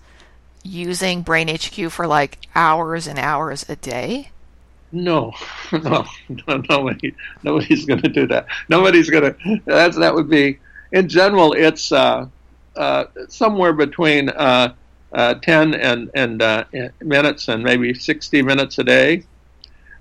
using 0.64 1.24
Brain 1.24 1.48
HQ 1.48 1.92
for 1.92 2.06
like 2.06 2.38
hours 2.56 3.08
and 3.08 3.18
hours 3.18 3.68
a 3.68 3.76
day? 3.76 4.30
No, 4.92 5.34
no, 5.72 6.06
no 6.48 6.58
nobody, 6.70 7.16
nobody's 7.44 7.86
going 7.86 8.02
to 8.02 8.10
do 8.10 8.28
that. 8.28 8.48
Nobody's 8.70 9.10
going 9.10 9.34
to. 9.34 9.62
That's 9.66 9.98
that 9.98 10.14
would 10.14 10.30
be. 10.30 10.60
In 10.92 11.08
general, 11.08 11.54
it's 11.54 11.92
uh, 11.92 12.28
uh, 12.76 13.06
somewhere 13.30 13.74
between 13.74 14.30
uh, 14.30 14.74
uh, 15.14 15.36
10 15.36 15.74
and, 15.74 16.10
and 16.14 16.42
uh, 16.42 16.64
minutes 17.02 17.48
and 17.48 17.64
maybe 17.64 17.94
60 17.94 18.42
minutes 18.42 18.78
a 18.80 18.84
day. 18.84 19.24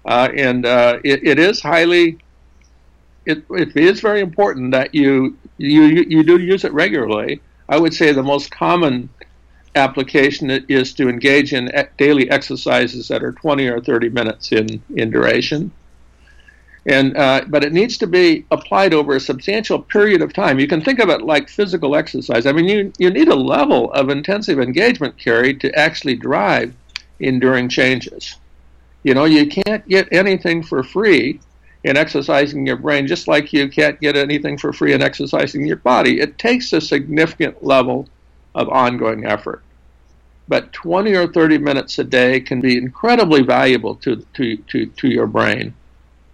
Uh, 0.05 0.29
and 0.35 0.65
uh, 0.65 0.99
it, 1.05 1.27
it 1.27 1.39
is 1.39 1.61
highly, 1.61 2.19
it, 3.27 3.45
it 3.51 3.77
is 3.77 4.01
very 4.01 4.21
important 4.21 4.71
that 4.73 4.95
you, 4.95 5.37
you, 5.59 5.83
you 5.83 6.23
do 6.23 6.39
use 6.39 6.65
it 6.65 6.73
regularly. 6.73 7.41
I 7.69 7.79
would 7.79 7.95
say 7.95 8.13
the 8.13 8.23
most 8.23 8.51
common 8.51 9.09
application 9.77 10.51
is 10.51 10.95
to 10.95 11.09
engage 11.09 11.53
in 11.53 11.71
daily 11.97 12.31
exercises 12.31 13.09
that 13.09 13.23
are 13.23 13.33
20 13.33 13.69
or 13.69 13.81
30 13.81 14.09
minutes 14.09 14.53
in, 14.53 14.83
in 14.97 15.11
duration 15.11 15.71
and 16.87 17.17
uh, 17.17 17.43
but 17.49 17.63
it 17.63 17.73
needs 17.73 17.99
to 17.99 18.07
be 18.07 18.47
applied 18.51 18.95
over 18.95 19.15
a 19.15 19.21
substantial 19.21 19.81
period 19.81 20.23
of 20.23 20.33
time. 20.33 20.59
You 20.59 20.67
can 20.67 20.81
think 20.81 20.99
of 20.99 21.11
it 21.11 21.23
like 21.23 21.49
physical 21.49 21.95
exercise. 21.95 22.47
I 22.47 22.53
mean, 22.53 22.69
you 22.69 22.93
you 22.99 23.11
need 23.11 23.29
a 23.29 23.35
level 23.35 23.93
of 23.93 24.09
intensive 24.09 24.59
engagement 24.59 25.19
carried 25.19 25.61
to 25.61 25.79
actually 25.79 26.17
drive 26.17 26.75
enduring 27.19 27.69
changes. 27.69 28.37
You 29.03 29.15
know, 29.15 29.25
you 29.25 29.47
can't 29.47 29.87
get 29.89 30.09
anything 30.13 30.63
for 30.63 30.83
free 30.83 31.41
in 31.85 31.97
exercising 31.97 32.67
your 32.67 32.77
brain, 32.77 33.07
just 33.07 33.29
like 33.29 33.53
you 33.53 33.69
can't 33.69 34.01
get 34.01 34.17
anything 34.17 34.59
for 34.59 34.73
free 34.73 34.93
in 34.93 35.03
exercising 35.03 35.67
your 35.67 35.77
body. 35.77 36.21
It 36.21 36.39
takes 36.39 36.73
a 36.73 36.81
significant 36.81 37.63
level 37.65 38.09
of 38.55 38.69
ongoing 38.69 39.25
effort. 39.25 39.63
But 40.49 40.73
20 40.73 41.15
or 41.15 41.29
30 41.29 41.59
minutes 41.59 41.99
a 41.99 42.05
day 42.05 42.41
can 42.41 42.61
be 42.61 42.77
incredibly 42.77 43.43
valuable 43.43 43.95
to, 43.97 44.17
to, 44.35 44.57
to, 44.57 44.87
to 44.87 45.09
your 45.09 45.27
brain 45.27 45.75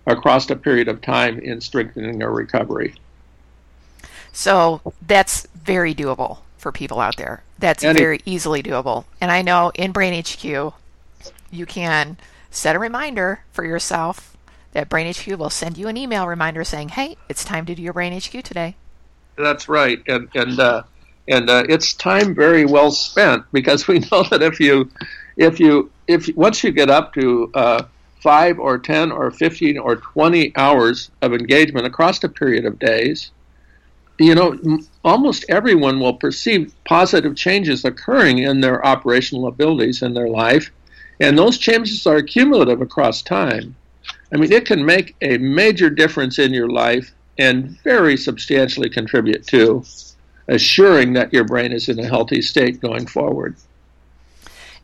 across 0.06 0.48
a 0.50 0.56
period 0.56 0.88
of 0.88 1.00
time 1.00 1.38
in 1.38 1.60
strengthening 1.60 2.18
their 2.18 2.30
recovery. 2.30 2.94
So 4.32 4.80
that's 5.06 5.46
very 5.54 5.94
doable 5.94 6.38
for 6.58 6.72
people 6.72 7.00
out 7.00 7.16
there. 7.16 7.42
That's 7.58 7.82
very 7.82 8.20
easily 8.24 8.62
doable. 8.62 9.04
And 9.20 9.30
I 9.30 9.42
know 9.42 9.72
in 9.74 9.92
Brain 9.92 10.22
HQ, 10.22 10.74
you 11.50 11.66
can 11.66 12.18
set 12.50 12.76
a 12.76 12.78
reminder 12.78 13.40
for 13.52 13.64
yourself 13.64 14.36
that 14.72 14.88
Brain 14.88 15.12
HQ 15.12 15.26
will 15.38 15.50
send 15.50 15.78
you 15.78 15.88
an 15.88 15.96
email 15.96 16.26
reminder 16.26 16.64
saying, 16.64 16.90
"Hey, 16.90 17.16
it's 17.28 17.44
time 17.44 17.64
to 17.66 17.74
do 17.74 17.82
your 17.82 17.94
Brain 17.94 18.12
HQ 18.12 18.42
today." 18.44 18.76
That's 19.36 19.68
right, 19.68 20.02
and 20.06 20.28
and 20.34 20.60
uh, 20.60 20.82
and 21.28 21.48
uh, 21.48 21.64
it's 21.68 21.94
time 21.94 22.34
very 22.34 22.66
well 22.66 22.90
spent 22.90 23.44
because 23.52 23.88
we 23.88 24.00
know 24.00 24.22
that 24.24 24.42
if 24.42 24.60
you 24.60 24.90
if 25.36 25.58
you 25.58 25.90
if 26.06 26.28
once 26.36 26.62
you 26.62 26.72
get 26.72 26.90
up 26.90 27.14
to 27.14 27.50
uh, 27.54 27.84
five 28.26 28.58
or 28.58 28.76
10 28.76 29.12
or 29.12 29.30
15 29.30 29.78
or 29.78 29.94
20 29.94 30.56
hours 30.56 31.12
of 31.22 31.32
engagement 31.32 31.86
across 31.86 32.24
a 32.24 32.28
period 32.28 32.64
of 32.64 32.76
days, 32.76 33.30
you 34.18 34.34
know, 34.34 34.58
almost 35.04 35.44
everyone 35.48 36.00
will 36.00 36.14
perceive 36.14 36.74
positive 36.84 37.36
changes 37.36 37.84
occurring 37.84 38.38
in 38.38 38.60
their 38.60 38.84
operational 38.84 39.46
abilities 39.46 40.02
in 40.02 40.12
their 40.12 40.28
life. 40.28 40.72
And 41.20 41.38
those 41.38 41.56
changes 41.56 42.04
are 42.04 42.20
cumulative 42.20 42.80
across 42.80 43.22
time. 43.22 43.76
I 44.34 44.38
mean, 44.38 44.50
it 44.50 44.66
can 44.66 44.84
make 44.84 45.14
a 45.22 45.38
major 45.38 45.88
difference 45.88 46.40
in 46.40 46.52
your 46.52 46.68
life 46.68 47.14
and 47.38 47.80
very 47.84 48.16
substantially 48.16 48.90
contribute 48.90 49.46
to 49.46 49.84
assuring 50.48 51.12
that 51.12 51.32
your 51.32 51.44
brain 51.44 51.70
is 51.70 51.88
in 51.88 52.00
a 52.00 52.08
healthy 52.08 52.42
state 52.42 52.80
going 52.80 53.06
forward. 53.06 53.54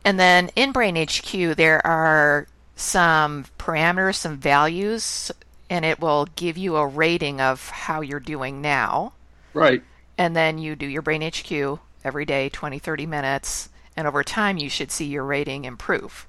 And 0.05 0.19
then 0.19 0.51
in 0.55 0.71
Brain 0.71 0.95
HQ, 0.97 1.57
there 1.57 1.85
are 1.85 2.47
some 2.77 3.45
parameters, 3.59 4.17
some 4.17 4.37
values, 4.37 5.31
and 5.71 5.85
it 5.85 6.01
will 6.01 6.27
give 6.37 6.59
you 6.59 6.77
a 6.77 6.87
rating 6.87 7.41
of 7.41 7.69
how 7.69 8.01
you're 8.01 8.21
doing 8.21 8.61
now. 8.61 9.13
Right. 9.55 9.83
And 10.19 10.37
then 10.37 10.59
you 10.59 10.77
do 10.77 10.87
your 10.87 11.03
Brain 11.03 11.23
HQ 11.23 11.81
every 12.05 12.25
day, 12.25 12.49
20, 12.49 12.79
30 12.79 13.07
minutes, 13.07 13.69
and 13.97 14.07
over 14.07 14.23
time 14.23 14.59
you 14.59 14.69
should 14.69 14.91
see 14.91 15.07
your 15.07 15.25
rating 15.25 15.65
improve. 15.65 16.27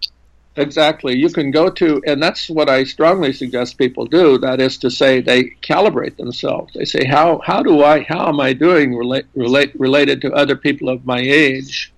Exactly. 0.55 1.15
You 1.15 1.29
can 1.29 1.49
go 1.49 1.69
to, 1.71 2.01
and 2.05 2.21
that's 2.21 2.49
what 2.49 2.69
I 2.69 2.83
strongly 2.83 3.33
suggest 3.33 3.77
people 3.77 4.05
do. 4.05 4.37
That 4.37 4.61
is 4.61 4.77
to 4.79 4.91
say, 4.91 5.19
they 5.19 5.45
calibrate 5.61 6.17
themselves. 6.17 6.73
They 6.73 6.85
say, 6.85 7.05
how 7.05 7.41
how 7.43 7.63
do 7.63 7.83
I, 7.83 8.03
how 8.03 8.29
am 8.29 8.39
I 8.39 8.53
doing 8.53 8.95
relate, 8.95 9.25
relate 9.33 9.71
related 9.79 10.21
to 10.21 10.33
other 10.33 10.55
people 10.55 10.89
of 10.89 11.05
my 11.05 11.19
age, 11.19 11.92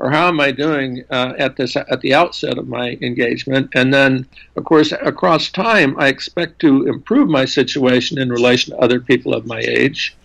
or 0.00 0.10
how 0.10 0.28
am 0.28 0.40
I 0.40 0.50
doing 0.50 1.04
uh, 1.10 1.34
at 1.38 1.56
this 1.56 1.76
at 1.76 2.00
the 2.00 2.14
outset 2.14 2.56
of 2.56 2.66
my 2.66 2.98
engagement? 3.02 3.70
And 3.74 3.92
then, 3.92 4.26
of 4.56 4.64
course, 4.64 4.92
across 4.92 5.50
time, 5.50 5.94
I 6.00 6.08
expect 6.08 6.58
to 6.60 6.86
improve 6.86 7.28
my 7.28 7.44
situation 7.44 8.18
in 8.18 8.30
relation 8.30 8.72
to 8.72 8.80
other 8.80 8.98
people 8.98 9.34
of 9.34 9.46
my 9.46 9.60
age. 9.60 10.16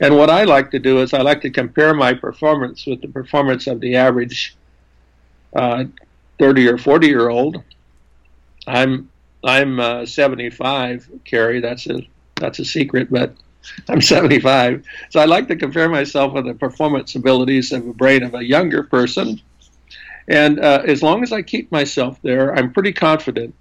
And 0.00 0.16
what 0.16 0.30
I 0.30 0.44
like 0.44 0.70
to 0.70 0.78
do 0.78 1.00
is 1.00 1.12
I 1.12 1.22
like 1.22 1.40
to 1.40 1.50
compare 1.50 1.94
my 1.94 2.14
performance 2.14 2.86
with 2.86 3.00
the 3.00 3.08
performance 3.08 3.66
of 3.66 3.80
the 3.80 3.96
average 3.96 4.56
uh, 5.54 5.84
30 6.38 6.68
or 6.68 6.78
40 6.78 7.06
year 7.08 7.28
old. 7.28 7.60
I'm 8.68 9.10
I'm 9.42 9.80
uh, 9.80 10.06
75, 10.06 11.10
Carri. 11.24 11.60
That's 11.60 11.88
a 11.88 12.06
that's 12.36 12.60
a 12.60 12.64
secret, 12.64 13.10
but 13.10 13.34
I'm 13.88 14.00
75. 14.00 14.84
So 15.10 15.20
I 15.20 15.24
like 15.24 15.48
to 15.48 15.56
compare 15.56 15.88
myself 15.88 16.32
with 16.32 16.46
the 16.46 16.54
performance 16.54 17.14
abilities 17.14 17.72
of 17.72 17.86
a 17.86 17.92
brain 17.92 18.22
of 18.22 18.34
a 18.34 18.44
younger 18.44 18.82
person. 18.82 19.40
And 20.28 20.58
uh, 20.58 20.82
as 20.86 21.02
long 21.02 21.22
as 21.22 21.32
I 21.32 21.42
keep 21.42 21.70
myself 21.70 22.20
there, 22.22 22.54
I'm 22.54 22.72
pretty 22.72 22.92
confident 22.92 23.54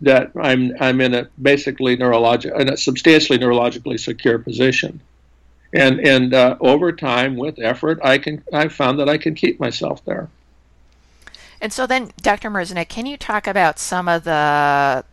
that 0.00 0.30
I'm 0.40 0.72
I'm 0.80 1.00
in 1.00 1.14
a 1.14 1.28
basically 1.40 1.96
neurologic, 1.96 2.58
in 2.58 2.68
a 2.68 2.76
substantially 2.76 3.38
neurologically 3.38 3.98
secure 3.98 4.38
position. 4.38 5.00
And 5.72 6.00
and 6.00 6.34
uh, 6.34 6.56
over 6.60 6.92
time, 6.92 7.36
with 7.36 7.58
effort, 7.58 7.98
I 8.02 8.18
can 8.18 8.42
I 8.52 8.68
found 8.68 8.98
that 8.98 9.08
I 9.08 9.18
can 9.18 9.34
keep 9.34 9.60
myself 9.60 10.04
there. 10.04 10.28
And 11.60 11.72
so 11.72 11.86
then, 11.86 12.12
Dr. 12.20 12.50
Merzenich, 12.50 12.88
can 12.88 13.06
you 13.06 13.16
talk 13.16 13.46
about 13.46 13.78
some 13.78 14.08
of 14.08 14.24
the 14.24 15.04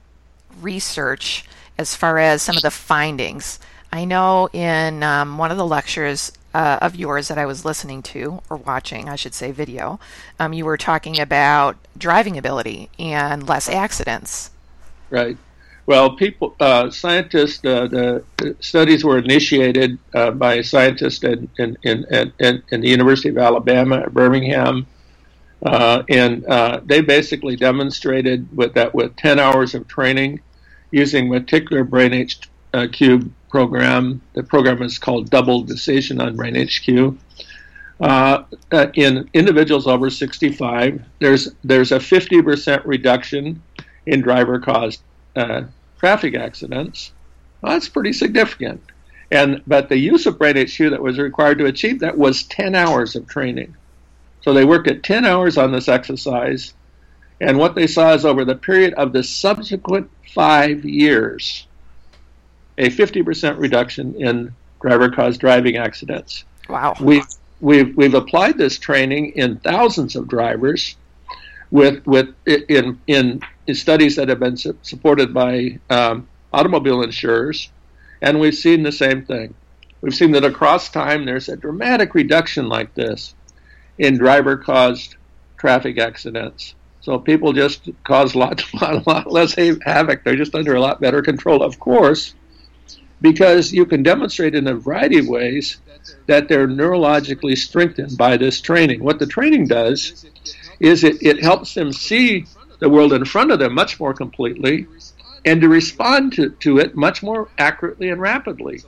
research 0.61 1.45
as 1.77 1.95
far 1.95 2.19
as 2.19 2.41
some 2.41 2.55
of 2.55 2.61
the 2.61 2.71
findings? 2.71 3.59
I 3.95 4.05
know 4.05 4.49
in 4.51 5.03
um, 5.03 5.37
one 5.37 5.51
of 5.51 5.57
the 5.57 5.65
lectures 5.65 6.31
uh, 6.53 6.79
of 6.81 6.95
yours 6.95 7.27
that 7.27 7.37
I 7.37 7.45
was 7.45 7.65
listening 7.65 8.01
to, 8.03 8.41
or 8.49 8.57
watching, 8.57 9.09
I 9.09 9.15
should 9.15 9.33
say, 9.33 9.51
video, 9.51 9.99
um, 10.39 10.53
you 10.53 10.65
were 10.65 10.77
talking 10.77 11.19
about 11.19 11.77
driving 11.97 12.37
ability 12.37 12.89
and 12.97 13.47
less 13.47 13.69
accidents. 13.69 14.51
Right. 15.09 15.37
Well, 15.85 16.15
people, 16.15 16.55
uh, 16.59 16.89
scientists, 16.89 17.63
uh, 17.63 17.87
the 17.87 18.55
studies 18.59 19.03
were 19.03 19.19
initiated 19.19 19.99
uh, 20.13 20.31
by 20.31 20.61
scientists 20.61 21.23
in, 21.23 21.49
in, 21.57 21.77
in, 21.83 22.63
in, 22.71 22.81
the 22.81 22.89
University 22.89 23.29
of 23.29 23.37
Alabama 23.37 23.97
at 23.97 24.13
Birmingham 24.13 24.87
uh, 25.65 26.03
and 26.09 26.45
uh, 26.45 26.79
they 26.85 27.01
basically 27.01 27.55
demonstrated 27.55 28.47
with 28.55 28.73
that 28.73 28.93
with 28.93 29.15
10 29.15 29.39
hours 29.39 29.73
of 29.73 29.87
training 29.87 30.39
using 30.91 31.31
particular 31.31 31.83
Brain 31.83 32.27
HQ 32.73 33.23
program. 33.55 34.21
The 34.33 34.43
program 34.43 34.81
is 34.81 34.99
called 34.99 35.29
Double 35.29 35.61
Decision 35.61 36.19
on 36.19 36.35
Brain 36.35 36.55
HQ. 36.67 37.17
Uh, 38.01 38.43
in 38.95 39.29
individuals 39.33 39.87
over 39.87 40.09
65, 40.09 41.01
there's 41.21 41.53
there's 41.63 41.93
a 41.93 41.99
50% 41.99 42.81
reduction 42.83 43.63
in 44.05 44.19
driver-caused 44.19 44.99
uh, 45.37 45.61
traffic 45.97 46.35
accidents. 46.35 47.13
Well, 47.61 47.71
that's 47.71 47.87
pretty 47.87 48.11
significant. 48.11 48.81
And 49.31 49.61
but 49.65 49.87
the 49.87 49.99
use 49.99 50.25
of 50.25 50.37
Brain 50.37 50.57
HQ 50.57 50.89
that 50.89 51.01
was 51.01 51.17
required 51.17 51.59
to 51.59 51.65
achieve 51.65 52.01
that 52.01 52.17
was 52.17 52.43
10 52.43 52.75
hours 52.75 53.15
of 53.15 53.25
training. 53.25 53.73
So 54.41 54.53
they 54.53 54.65
worked 54.65 54.89
at 54.89 55.01
10 55.01 55.23
hours 55.23 55.57
on 55.57 55.71
this 55.71 55.87
exercise, 55.87 56.73
and 57.39 57.57
what 57.57 57.75
they 57.75 57.87
saw 57.87 58.15
is 58.15 58.25
over 58.25 58.43
the 58.43 58.55
period 58.55 58.93
of 58.95 59.13
the 59.13 59.23
subsequent 59.23 60.11
five 60.33 60.83
years, 60.83 61.67
a 62.77 62.89
50% 62.89 63.59
reduction 63.59 64.15
in 64.15 64.53
driver 64.81 65.09
caused 65.09 65.39
driving 65.39 65.77
accidents. 65.77 66.43
Wow. 66.69 66.95
We've, 66.99 67.25
we've, 67.61 67.95
we've 67.95 68.13
applied 68.13 68.57
this 68.57 68.77
training 68.77 69.31
in 69.31 69.57
thousands 69.57 70.15
of 70.15 70.27
drivers 70.27 70.95
with, 71.71 72.05
with 72.05 72.33
in, 72.45 72.99
in, 73.07 73.41
in 73.67 73.75
studies 73.75 74.15
that 74.17 74.29
have 74.29 74.39
been 74.39 74.57
su- 74.57 74.77
supported 74.81 75.33
by 75.33 75.79
um, 75.89 76.27
automobile 76.53 77.01
insurers, 77.01 77.69
and 78.21 78.39
we've 78.39 78.55
seen 78.55 78.83
the 78.83 78.91
same 78.91 79.25
thing. 79.25 79.53
We've 80.01 80.15
seen 80.15 80.31
that 80.31 80.45
across 80.45 80.89
time 80.89 81.25
there's 81.25 81.49
a 81.49 81.57
dramatic 81.57 82.13
reduction 82.13 82.67
like 82.69 82.93
this 82.93 83.33
in 83.97 84.17
driver 84.17 84.57
caused 84.57 85.15
traffic 85.57 85.97
accidents. 85.97 86.75
So 87.01 87.19
people 87.19 87.53
just 87.53 87.89
cause 88.03 88.35
a 88.35 88.39
lot, 88.39 88.63
a 88.81 89.03
lot 89.05 89.31
less 89.31 89.55
havoc. 89.55 90.23
They're 90.23 90.35
just 90.35 90.55
under 90.55 90.75
a 90.75 90.81
lot 90.81 91.01
better 91.01 91.21
control, 91.21 91.63
of 91.63 91.79
course, 91.79 92.33
because 93.21 93.73
you 93.73 93.85
can 93.85 94.03
demonstrate 94.03 94.55
in 94.55 94.67
a 94.67 94.75
variety 94.75 95.19
of 95.19 95.27
ways 95.27 95.77
that 96.27 96.47
they're 96.47 96.67
neurologically 96.67 97.57
strengthened 97.57 98.17
by 98.17 98.37
this 98.37 98.61
training. 98.61 99.03
What 99.03 99.19
the 99.19 99.25
training 99.25 99.67
does 99.67 100.25
is 100.79 101.03
it, 101.03 101.21
it 101.21 101.41
helps 101.41 101.73
them 101.73 101.91
see 101.91 102.45
the 102.79 102.89
world 102.89 103.13
in 103.13 103.25
front 103.25 103.51
of 103.51 103.59
them 103.59 103.73
much 103.73 103.99
more 103.99 104.13
completely 104.13 104.87
and 105.45 105.61
to 105.61 105.69
respond 105.69 106.33
to, 106.33 106.49
to 106.49 106.79
it 106.79 106.95
much 106.95 107.23
more 107.23 107.47
accurately 107.57 108.09
and 108.09 108.19
rapidly. 108.19 108.81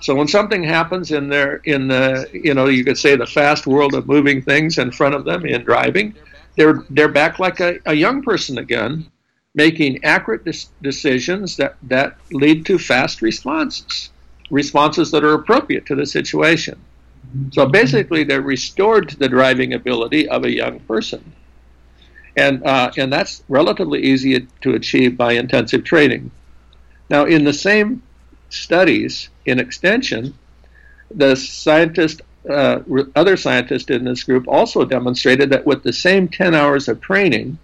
So 0.00 0.14
when 0.14 0.28
something 0.28 0.64
happens 0.64 1.10
in 1.10 1.28
their 1.28 1.56
in 1.56 1.88
the 1.88 2.28
you 2.32 2.54
know 2.54 2.66
you 2.66 2.84
could 2.84 2.96
say 2.96 3.16
the 3.16 3.26
fast 3.26 3.66
world 3.66 3.94
of 3.94 4.06
moving 4.06 4.40
things 4.40 4.78
in 4.78 4.92
front 4.92 5.14
of 5.14 5.24
them 5.24 5.44
in 5.44 5.62
driving, 5.62 6.14
they're 6.56 6.84
they're 6.88 7.08
back 7.08 7.38
like 7.38 7.60
a, 7.60 7.78
a 7.84 7.92
young 7.92 8.22
person 8.22 8.56
again, 8.56 9.10
making 9.54 10.04
accurate 10.04 10.46
decisions 10.82 11.56
that 11.56 11.76
that 11.82 12.16
lead 12.30 12.64
to 12.66 12.78
fast 12.78 13.22
responses, 13.22 14.10
responses 14.50 15.10
that 15.10 15.24
are 15.24 15.34
appropriate 15.34 15.86
to 15.86 15.94
the 15.94 16.06
situation. 16.06 16.80
So 17.52 17.66
basically, 17.66 18.24
they're 18.24 18.42
restored 18.42 19.08
to 19.10 19.16
the 19.16 19.28
driving 19.28 19.74
ability 19.74 20.28
of 20.28 20.44
a 20.44 20.50
young 20.50 20.80
person, 20.80 21.32
and 22.36 22.64
uh, 22.64 22.90
and 22.96 23.12
that's 23.12 23.42
relatively 23.48 24.02
easy 24.02 24.46
to 24.62 24.74
achieve 24.74 25.16
by 25.16 25.32
intensive 25.32 25.84
training. 25.84 26.30
Now, 27.08 27.24
in 27.24 27.44
the 27.44 27.52
same 27.52 28.02
studies 28.50 29.28
in 29.46 29.58
extension, 29.58 30.34
the 31.10 31.34
scientist, 31.34 32.22
uh, 32.48 32.80
other 33.16 33.36
scientists 33.36 33.90
in 33.90 34.04
this 34.04 34.22
group 34.24 34.46
also 34.48 34.84
demonstrated 34.84 35.50
that 35.50 35.66
with 35.66 35.82
the 35.82 35.92
same 35.92 36.28
10 36.28 36.54
hours 36.54 36.88
of 36.88 37.00
training, 37.00 37.58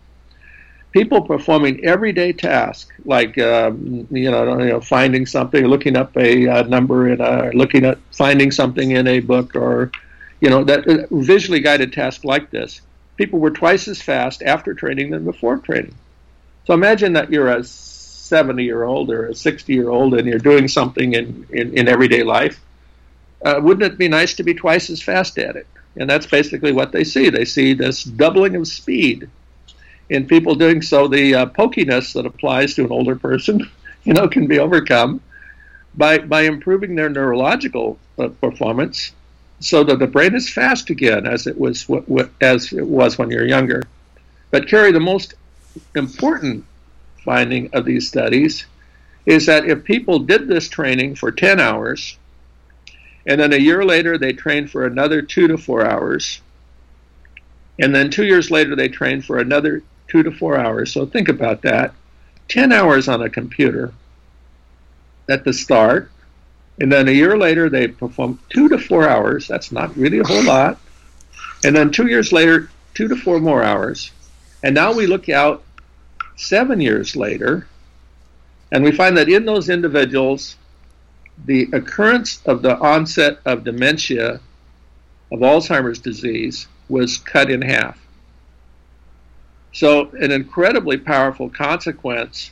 people 0.96 1.20
performing 1.20 1.84
everyday 1.84 2.32
tasks 2.32 2.90
like 3.04 3.36
um, 3.36 4.08
you, 4.10 4.30
know, 4.30 4.58
you 4.58 4.70
know 4.70 4.80
finding 4.80 5.26
something, 5.26 5.66
looking 5.66 5.94
up 5.94 6.16
a 6.16 6.48
uh, 6.48 6.62
number 6.62 7.10
in 7.10 7.20
a, 7.20 7.50
looking 7.52 7.84
at 7.84 7.98
finding 8.12 8.50
something 8.50 8.92
in 8.92 9.06
a 9.06 9.20
book, 9.20 9.54
or 9.54 9.92
you 10.40 10.48
know 10.48 10.64
that 10.64 10.88
uh, 10.88 11.06
visually 11.10 11.60
guided 11.60 11.92
task 11.92 12.24
like 12.24 12.50
this, 12.50 12.80
people 13.18 13.38
were 13.40 13.50
twice 13.50 13.88
as 13.88 14.00
fast 14.00 14.42
after 14.42 14.72
training 14.72 15.10
than 15.10 15.22
before 15.22 15.58
training. 15.58 15.94
So 16.64 16.72
imagine 16.72 17.12
that 17.12 17.30
you're 17.30 17.48
a 17.48 17.62
70 17.62 18.64
year 18.64 18.84
old 18.84 19.10
or 19.10 19.26
a 19.26 19.34
60 19.34 19.74
year 19.74 19.90
old 19.90 20.14
and 20.14 20.26
you're 20.26 20.38
doing 20.38 20.66
something 20.66 21.12
in, 21.12 21.46
in, 21.50 21.76
in 21.76 21.88
everyday 21.88 22.22
life, 22.22 22.58
uh, 23.44 23.60
wouldn't 23.62 23.92
it 23.92 23.98
be 23.98 24.08
nice 24.08 24.32
to 24.36 24.42
be 24.42 24.54
twice 24.54 24.88
as 24.88 25.02
fast 25.02 25.38
at 25.38 25.56
it? 25.56 25.66
And 25.96 26.08
that's 26.08 26.26
basically 26.26 26.72
what 26.72 26.92
they 26.92 27.04
see. 27.04 27.28
They 27.28 27.44
see 27.44 27.74
this 27.74 28.02
doubling 28.02 28.56
of 28.56 28.66
speed 28.66 29.28
in 30.08 30.26
people 30.26 30.54
doing 30.54 30.82
so. 30.82 31.08
The 31.08 31.34
uh, 31.34 31.46
pokiness 31.46 32.12
that 32.14 32.26
applies 32.26 32.74
to 32.74 32.84
an 32.84 32.92
older 32.92 33.16
person, 33.16 33.68
you 34.04 34.12
know, 34.12 34.28
can 34.28 34.46
be 34.46 34.58
overcome 34.58 35.20
by 35.94 36.18
by 36.18 36.42
improving 36.42 36.94
their 36.94 37.08
neurological 37.08 37.98
uh, 38.18 38.28
performance, 38.28 39.12
so 39.60 39.82
that 39.84 39.98
the 39.98 40.06
brain 40.06 40.34
is 40.34 40.50
fast 40.50 40.90
again, 40.90 41.26
as 41.26 41.46
it 41.46 41.58
was 41.58 41.84
w- 41.84 42.06
w- 42.06 42.30
as 42.40 42.72
it 42.72 42.86
was 42.86 43.18
when 43.18 43.30
you're 43.30 43.46
younger. 43.46 43.82
But 44.50 44.66
Carri, 44.66 44.92
the 44.92 45.00
most 45.00 45.34
important 45.94 46.64
finding 47.24 47.70
of 47.72 47.84
these 47.84 48.08
studies 48.08 48.66
is 49.26 49.46
that 49.46 49.64
if 49.64 49.84
people 49.84 50.20
did 50.20 50.46
this 50.46 50.68
training 50.68 51.16
for 51.16 51.32
10 51.32 51.58
hours, 51.58 52.16
and 53.26 53.40
then 53.40 53.52
a 53.52 53.58
year 53.58 53.84
later 53.84 54.16
they 54.16 54.32
trained 54.32 54.70
for 54.70 54.86
another 54.86 55.20
two 55.20 55.48
to 55.48 55.58
four 55.58 55.84
hours, 55.84 56.40
and 57.78 57.94
then 57.94 58.08
two 58.08 58.24
years 58.24 58.50
later 58.50 58.76
they 58.76 58.88
trained 58.88 59.24
for 59.24 59.38
another 59.38 59.82
two 60.08 60.22
to 60.22 60.30
four 60.30 60.58
hours. 60.58 60.92
So 60.92 61.06
think 61.06 61.28
about 61.28 61.62
that 61.62 61.94
10 62.48 62.72
hours 62.72 63.08
on 63.08 63.22
a 63.22 63.30
computer 63.30 63.92
at 65.28 65.44
the 65.44 65.52
start, 65.52 66.10
and 66.80 66.92
then 66.92 67.08
a 67.08 67.12
year 67.12 67.36
later 67.36 67.68
they 67.68 67.88
perform 67.88 68.38
two 68.48 68.68
to 68.68 68.78
four 68.78 69.08
hours. 69.08 69.48
That's 69.48 69.72
not 69.72 69.96
really 69.96 70.18
a 70.18 70.26
whole 70.26 70.44
lot. 70.44 70.78
And 71.64 71.74
then 71.74 71.90
two 71.90 72.06
years 72.06 72.32
later, 72.32 72.70
two 72.94 73.08
to 73.08 73.16
four 73.16 73.40
more 73.40 73.62
hours. 73.62 74.12
And 74.62 74.74
now 74.74 74.92
we 74.92 75.06
look 75.06 75.28
out 75.28 75.64
seven 76.36 76.80
years 76.80 77.16
later, 77.16 77.66
and 78.70 78.84
we 78.84 78.92
find 78.92 79.16
that 79.16 79.28
in 79.28 79.44
those 79.44 79.68
individuals, 79.68 80.56
the 81.44 81.68
occurrence 81.72 82.40
of 82.46 82.62
the 82.62 82.78
onset 82.78 83.38
of 83.44 83.64
dementia, 83.64 84.40
of 85.32 85.40
Alzheimer's 85.40 85.98
disease, 85.98 86.66
was 86.88 87.18
cut 87.18 87.50
in 87.50 87.62
half. 87.62 87.98
So, 89.76 90.08
an 90.18 90.32
incredibly 90.32 90.96
powerful 90.96 91.50
consequence 91.50 92.50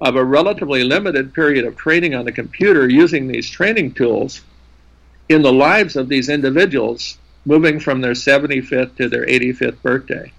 of 0.00 0.16
a 0.16 0.24
relatively 0.24 0.82
limited 0.82 1.32
period 1.32 1.64
of 1.64 1.76
training 1.76 2.16
on 2.16 2.24
the 2.24 2.32
computer 2.32 2.88
using 2.88 3.28
these 3.28 3.48
training 3.48 3.92
tools 3.92 4.40
in 5.28 5.42
the 5.42 5.52
lives 5.52 5.94
of 5.94 6.08
these 6.08 6.28
individuals 6.28 7.18
moving 7.44 7.78
from 7.78 8.00
their 8.00 8.14
75th 8.14 8.96
to 8.96 9.08
their 9.08 9.24
85th 9.24 9.80
birthday. 9.80 10.32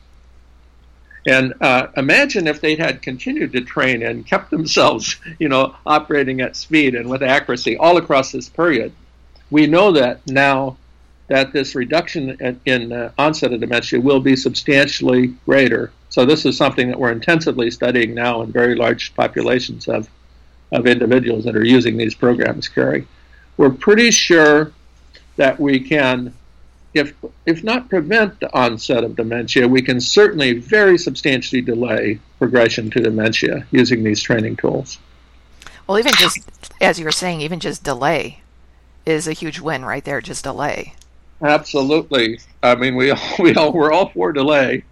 And 1.26 1.54
uh, 1.62 1.88
imagine 1.96 2.46
if 2.46 2.60
they 2.60 2.76
had 2.76 3.02
continued 3.02 3.54
to 3.54 3.62
train 3.62 4.04
and 4.04 4.28
kept 4.28 4.52
themselves, 4.52 5.16
you 5.40 5.48
know, 5.48 5.78
operating 5.86 6.42
at 6.42 6.58
speed 6.58 6.94
and 6.94 7.10
with 7.10 7.24
accuracy 7.24 7.78
all 7.78 7.96
across 7.96 8.34
this 8.34 8.50
period. 8.50 8.92
We 9.50 9.66
know 9.66 9.94
that 9.94 10.28
now 10.28 10.76
that 11.28 11.54
this 11.54 11.74
reduction 11.74 12.38
in, 12.42 12.60
in 12.66 12.92
uh, 12.92 13.12
onset 13.18 13.54
of 13.54 13.62
dementia 13.62 14.02
will 14.02 14.20
be 14.20 14.36
substantially 14.36 15.28
greater. 15.46 15.94
So 16.10 16.26
this 16.26 16.46
is 16.46 16.58
something 16.58 16.88
that 16.89 17.00
we're 17.00 17.12
intensively 17.12 17.70
studying 17.72 18.13
now 18.13 18.41
in 18.41 18.52
very 18.52 18.76
large 18.76 19.13
populations 19.15 19.88
of, 19.88 20.10
of 20.72 20.88
individuals 20.88 21.43
that 21.46 21.56
are 21.56 21.65
using 21.65 21.98
these 21.98 22.15
programs, 22.15 22.70
Carri. 22.70 23.06
We're 23.58 23.72
pretty 23.72 24.12
sure 24.12 24.72
that 25.36 25.60
we 25.60 25.80
can 25.80 26.34
if 26.93 27.13
if 27.46 27.63
not 27.63 27.89
prevent 27.89 28.39
the 28.39 28.54
onset 28.58 29.04
of 29.04 29.15
dementia, 29.15 29.67
we 29.67 29.82
can 29.82 30.02
certainly 30.02 30.54
very 30.54 30.98
substantially 30.98 31.62
delay 31.62 32.20
progression 32.39 32.89
to 32.91 33.00
dementia 33.00 33.65
using 33.72 34.04
these 34.04 34.22
training 34.22 34.56
tools. 34.56 34.98
Well, 35.86 36.00
even 36.00 36.13
just 36.13 36.39
as 36.82 37.00
you 37.00 37.06
were 37.06 37.12
saying, 37.12 37.41
even 37.41 37.60
just 37.60 37.84
delay 37.84 38.41
is 39.06 39.28
a 39.28 39.34
huge 39.34 39.60
win 39.60 39.86
right 39.86 40.04
there. 40.04 40.22
Just 40.22 40.43
delay. 40.43 40.93
Absolutely. 41.41 42.39
I 42.63 42.76
mean, 42.76 42.96
we 42.96 43.13
we 43.39 43.54
all 43.56 43.72
we're 43.72 43.91
all 43.91 44.10
for 44.10 44.32
delay, 44.32 44.84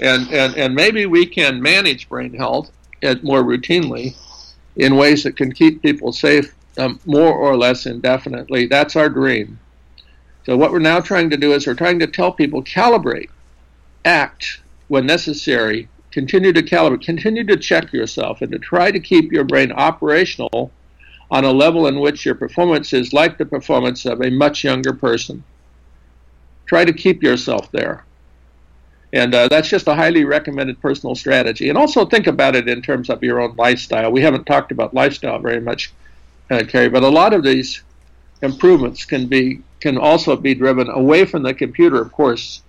and 0.00 0.30
and 0.32 0.56
and 0.56 0.74
maybe 0.74 1.06
we 1.06 1.26
can 1.26 1.62
manage 1.62 2.08
brain 2.08 2.34
health 2.34 2.70
more 3.22 3.42
routinely 3.42 4.16
in 4.76 4.96
ways 4.96 5.22
that 5.22 5.36
can 5.36 5.52
keep 5.52 5.82
people 5.82 6.12
safe 6.12 6.54
um, 6.78 7.00
more 7.06 7.32
or 7.32 7.56
less 7.56 7.86
indefinitely. 7.86 8.66
That's 8.66 8.96
our 8.96 9.08
dream. 9.08 9.58
So 10.44 10.56
what 10.56 10.70
we're 10.70 10.78
now 10.78 11.00
trying 11.00 11.30
to 11.30 11.36
do 11.36 11.52
is 11.52 11.66
we're 11.66 11.74
trying 11.74 11.98
to 12.00 12.06
tell 12.06 12.32
people 12.32 12.62
calibrate, 12.62 13.30
act 14.04 14.60
when 14.88 15.06
necessary, 15.06 15.88
continue 16.10 16.52
to 16.52 16.62
calibrate, 16.62 17.02
continue 17.02 17.44
to 17.44 17.56
check 17.56 17.92
yourself, 17.92 18.42
and 18.42 18.52
to 18.52 18.58
try 18.58 18.90
to 18.90 19.00
keep 19.00 19.32
your 19.32 19.44
brain 19.44 19.72
operational 19.72 20.70
on 21.30 21.44
a 21.44 21.50
level 21.50 21.86
in 21.86 21.98
which 21.98 22.24
your 22.24 22.36
performance 22.36 22.92
is 22.92 23.12
like 23.12 23.38
the 23.38 23.46
performance 23.46 24.04
of 24.04 24.20
a 24.20 24.30
much 24.30 24.62
younger 24.62 24.92
person. 24.92 25.42
Try 26.66 26.84
to 26.84 26.92
keep 26.92 27.22
yourself 27.22 27.72
there. 27.72 28.04
And 29.12 29.34
uh, 29.34 29.48
that's 29.48 29.68
just 29.68 29.86
a 29.86 29.94
highly 29.94 30.24
recommended 30.24 30.80
personal 30.80 31.14
strategy. 31.14 31.68
And 31.68 31.78
also 31.78 32.04
think 32.04 32.26
about 32.26 32.56
it 32.56 32.68
in 32.68 32.82
terms 32.82 33.08
of 33.08 33.22
your 33.22 33.40
own 33.40 33.54
lifestyle. 33.56 34.10
We 34.10 34.20
haven't 34.20 34.44
talked 34.44 34.72
about 34.72 34.94
lifestyle 34.94 35.38
very 35.38 35.60
much, 35.60 35.92
uh, 36.50 36.58
Carri, 36.58 36.90
but 36.92 37.02
a 37.02 37.08
lot 37.08 37.32
of 37.32 37.42
these 37.42 37.82
improvements 38.42 39.04
can 39.04 39.26
be 39.26 39.60
can 39.80 39.98
also 39.98 40.36
be 40.36 40.54
driven 40.54 40.88
away 40.88 41.24
from 41.24 41.42
the 41.42 41.54
computer, 41.54 42.00
of 42.00 42.10
course, 42.12 42.62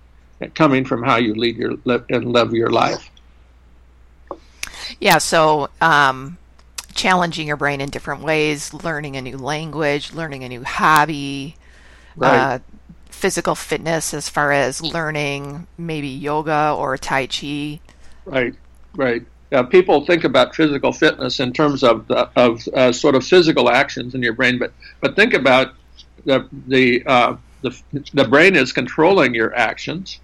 coming 0.54 0.84
from 0.84 1.02
how 1.02 1.16
you 1.16 1.34
lead 1.34 1.56
your 1.56 1.74
live 1.84 2.04
and 2.10 2.32
live 2.32 2.52
your 2.52 2.70
life. 2.70 3.10
Yeah, 5.00 5.18
so 5.18 5.68
um, 5.80 6.38
challenging 6.94 7.46
your 7.46 7.56
brain 7.56 7.80
in 7.80 7.90
different 7.90 8.22
ways, 8.22 8.72
learning 8.74 9.16
a 9.16 9.22
new 9.22 9.36
language, 9.36 10.12
learning 10.12 10.44
a 10.44 10.48
new 10.48 10.64
hobby, 10.64 11.56
right. 12.16 12.38
uh, 12.38 12.58
physical 13.18 13.56
fitness 13.56 14.14
as 14.14 14.28
far 14.28 14.52
as 14.52 14.80
learning 14.80 15.66
maybe 15.76 16.08
yoga 16.08 16.72
or 16.78 16.96
tai 16.96 17.26
chi. 17.26 17.80
Right, 18.24 18.54
right. 18.94 19.22
Uh, 19.50 19.64
people 19.64 20.04
think 20.04 20.24
about 20.24 20.54
physical 20.54 20.92
fitness 20.92 21.40
in 21.40 21.52
terms 21.52 21.82
of 21.82 22.08
of 22.36 22.66
uh, 22.68 22.92
sort 22.92 23.14
of 23.14 23.24
physical 23.24 23.70
actions 23.70 24.14
in 24.14 24.22
your 24.22 24.34
brain, 24.34 24.58
but 24.58 24.72
but 25.00 25.16
think 25.16 25.34
about 25.34 25.74
the 26.24 26.46
the, 26.66 27.02
uh, 27.06 27.36
the 27.62 27.76
the 28.12 28.24
brain 28.24 28.54
is 28.54 28.72
controlling 28.72 29.34
your 29.34 29.54
actions, 29.54 30.20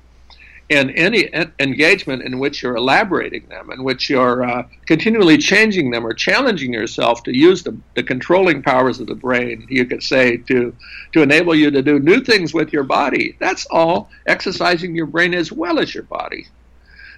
and 0.71 0.91
any 0.93 1.29
engagement 1.59 2.23
in 2.23 2.39
which 2.39 2.63
you're 2.63 2.77
elaborating 2.77 3.47
them, 3.49 3.71
in 3.71 3.85
which 3.85 4.09
you're 4.09 4.45
uh, 4.45 4.67
continually 4.87 5.37
changing 5.37 5.91
them 5.91 6.07
or 6.07 6.15
challenging 6.15 6.73
yourself 6.73 7.23
to 7.25 7.37
use 7.37 7.63
the, 7.63 7.77
the 7.95 8.03
controlling 8.03 8.63
powers 8.63 8.99
of 8.99 9.07
the 9.07 9.15
brain, 9.15 9.67
you 9.69 9.85
could 9.85 10.03
say 10.03 10.39
to 10.39 10.75
to 11.13 11.23
enable 11.23 11.55
you 11.55 11.71
to 11.71 11.83
do 11.83 11.99
new 11.99 12.21
things 12.21 12.55
with 12.55 12.73
your 12.73 12.85
body. 12.85 13.37
That's 13.39 13.67
all 13.67 14.11
exercising 14.27 14.95
your 14.95 15.07
brain 15.07 15.35
as 15.35 15.53
well 15.53 15.79
as 15.79 15.95
your 15.95 16.05
body. 16.05 16.47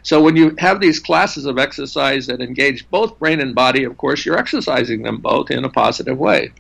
So 0.03 0.21
when 0.21 0.37
you 0.37 0.55
have 0.59 0.81
these 0.81 1.01
classes 1.01 1.47
of 1.47 1.59
exercise 1.59 2.27
that 2.27 2.41
engage 2.41 2.89
both 2.91 3.19
brain 3.19 3.41
and 3.41 3.55
body, 3.55 3.85
of 3.85 3.97
course, 3.97 4.25
you're 4.25 4.39
exercising 4.39 5.03
them 5.03 5.19
both 5.19 5.51
in 5.51 5.65
a 5.65 5.69
positive 5.69 6.19
way 6.19 6.53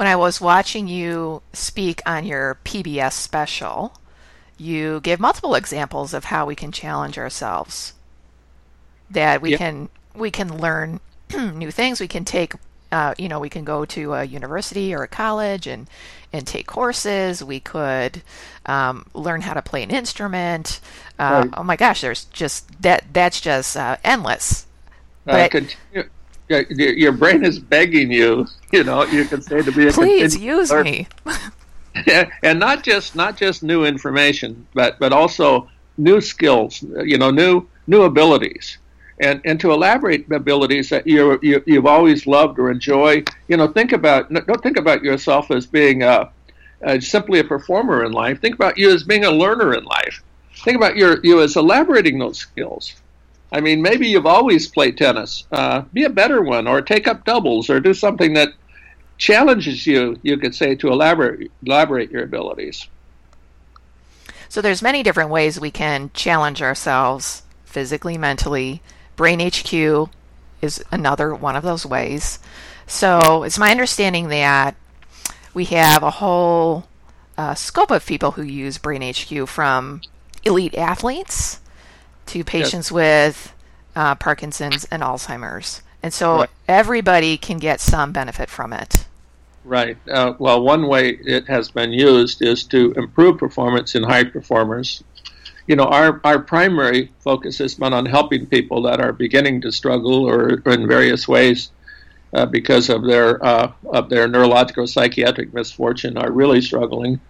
when 0.00 0.08
I 0.08 0.16
was 0.16 0.40
watching 0.40 0.88
you 0.88 1.42
speak 1.52 2.00
on 2.06 2.24
your 2.24 2.58
PBS 2.64 3.12
special, 3.12 3.98
you 4.60 5.00
gave 5.00 5.18
multiple 5.18 5.54
examples 5.54 6.12
of 6.12 6.24
how 6.24 6.44
we 6.44 6.54
can 6.54 6.70
challenge 6.70 7.16
ourselves. 7.16 7.94
That 9.10 9.40
we 9.40 9.50
yep. 9.52 9.58
can 9.58 9.88
we 10.14 10.30
can 10.30 10.58
learn 10.58 11.00
new 11.34 11.70
things. 11.70 11.98
We 11.98 12.08
can 12.08 12.24
take, 12.24 12.52
uh, 12.92 13.14
you 13.18 13.28
know, 13.28 13.40
we 13.40 13.48
can 13.48 13.64
go 13.64 13.84
to 13.86 14.12
a 14.12 14.24
university 14.24 14.94
or 14.94 15.02
a 15.02 15.08
college 15.08 15.66
and 15.66 15.88
and 16.32 16.46
take 16.46 16.66
courses. 16.66 17.42
We 17.42 17.58
could 17.58 18.22
um, 18.66 19.06
learn 19.14 19.40
how 19.40 19.54
to 19.54 19.62
play 19.62 19.82
an 19.82 19.90
instrument. 19.90 20.80
Uh, 21.18 21.44
right. 21.46 21.54
Oh 21.56 21.64
my 21.64 21.76
gosh, 21.76 22.02
there's 22.02 22.26
just 22.26 22.82
that. 22.82 23.04
That's 23.12 23.40
just 23.40 23.76
uh, 23.76 23.96
endless. 24.04 24.66
But 25.24 25.50
continue, 25.50 26.10
your 26.50 27.12
brain 27.12 27.44
is 27.44 27.58
begging 27.58 28.10
you, 28.10 28.46
you 28.72 28.84
know, 28.84 29.04
you 29.04 29.24
can 29.24 29.42
say 29.42 29.62
to 29.62 29.72
be 29.72 29.88
a 29.88 29.92
please 29.92 30.36
use 30.36 30.70
learner. 30.70 30.84
me. 30.84 31.08
and 32.42 32.60
not 32.60 32.82
just 32.82 33.16
not 33.16 33.36
just 33.36 33.62
new 33.62 33.84
information, 33.84 34.66
but 34.74 34.98
but 34.98 35.12
also 35.12 35.68
new 35.98 36.20
skills, 36.20 36.82
you 37.04 37.18
know, 37.18 37.30
new 37.30 37.66
new 37.86 38.02
abilities, 38.02 38.78
and 39.20 39.40
and 39.44 39.60
to 39.60 39.72
elaborate 39.72 40.30
abilities 40.30 40.88
that 40.90 41.06
you, 41.06 41.38
you 41.42 41.62
you've 41.66 41.86
always 41.86 42.26
loved 42.26 42.58
or 42.58 42.70
enjoy. 42.70 43.24
You 43.48 43.56
know, 43.56 43.68
think 43.68 43.92
about 43.92 44.32
don't 44.32 44.62
think 44.62 44.76
about 44.76 45.02
yourself 45.02 45.50
as 45.50 45.66
being 45.66 46.02
a, 46.02 46.30
a, 46.82 47.00
simply 47.00 47.40
a 47.40 47.44
performer 47.44 48.04
in 48.04 48.12
life. 48.12 48.40
Think 48.40 48.54
about 48.54 48.78
you 48.78 48.92
as 48.92 49.02
being 49.02 49.24
a 49.24 49.30
learner 49.30 49.74
in 49.74 49.84
life. 49.84 50.22
Think 50.64 50.76
about 50.76 50.96
your 50.96 51.20
you 51.24 51.40
as 51.42 51.56
elaborating 51.56 52.18
those 52.18 52.38
skills. 52.38 52.94
I 53.52 53.60
mean, 53.60 53.82
maybe 53.82 54.06
you've 54.06 54.26
always 54.26 54.68
played 54.68 54.96
tennis. 54.96 55.44
Uh, 55.50 55.80
be 55.92 56.04
a 56.04 56.10
better 56.10 56.40
one, 56.40 56.68
or 56.68 56.82
take 56.82 57.08
up 57.08 57.24
doubles, 57.24 57.68
or 57.68 57.80
do 57.80 57.94
something 57.94 58.34
that 58.34 58.50
challenges 59.20 59.86
you. 59.86 60.18
You 60.22 60.36
could 60.38 60.54
say 60.54 60.74
to 60.76 60.88
elaborate 60.88 61.52
elaborate 61.64 62.10
your 62.10 62.24
abilities. 62.24 62.88
So 64.48 64.60
there's 64.60 64.82
many 64.82 65.04
different 65.04 65.30
ways 65.30 65.60
we 65.60 65.70
can 65.70 66.10
challenge 66.12 66.60
ourselves 66.60 67.44
physically, 67.64 68.18
mentally. 68.18 68.82
Brain 69.14 69.38
HQ 69.38 70.10
is 70.60 70.82
another 70.90 71.32
one 71.32 71.54
of 71.54 71.62
those 71.62 71.86
ways. 71.86 72.40
So 72.88 73.44
it's 73.44 73.58
my 73.58 73.70
understanding 73.70 74.28
that 74.28 74.74
we 75.54 75.66
have 75.66 76.02
a 76.02 76.10
whole 76.10 76.88
uh, 77.38 77.54
scope 77.54 77.92
of 77.92 78.04
people 78.04 78.32
who 78.32 78.42
use 78.42 78.78
Brain 78.78 79.02
HQ 79.02 79.48
from 79.48 80.00
elite 80.42 80.74
athletes 80.76 81.60
to 82.26 82.42
patients 82.42 82.88
yes. 82.88 82.92
with 82.92 83.54
uh, 83.94 84.16
Parkinson's 84.16 84.84
and 84.86 85.02
Alzheimer's. 85.02 85.82
And 86.02 86.12
so 86.12 86.38
right. 86.38 86.50
everybody 86.66 87.36
can 87.36 87.58
get 87.58 87.80
some 87.80 88.10
benefit 88.10 88.48
from 88.48 88.72
it. 88.72 89.06
Right. 89.64 89.98
Uh, 90.08 90.34
well, 90.38 90.62
one 90.62 90.86
way 90.86 91.10
it 91.10 91.46
has 91.48 91.70
been 91.70 91.92
used 91.92 92.42
is 92.42 92.64
to 92.64 92.92
improve 92.92 93.38
performance 93.38 93.94
in 93.94 94.02
high 94.02 94.24
performers. 94.24 95.02
You 95.66 95.76
know, 95.76 95.84
our, 95.84 96.20
our 96.24 96.38
primary 96.40 97.12
focus 97.20 97.58
has 97.58 97.74
been 97.74 97.92
on 97.92 98.06
helping 98.06 98.46
people 98.46 98.82
that 98.82 99.00
are 99.00 99.12
beginning 99.12 99.60
to 99.62 99.72
struggle 99.72 100.26
or 100.28 100.62
in 100.66 100.88
various 100.88 101.28
ways 101.28 101.70
uh, 102.32 102.46
because 102.46 102.88
of 102.88 103.04
their 103.04 103.44
uh, 103.44 103.72
of 103.92 104.08
their 104.08 104.26
neurological 104.26 104.86
psychiatric 104.86 105.52
misfortune 105.52 106.16
are 106.16 106.32
really 106.32 106.60
struggling 106.60 107.20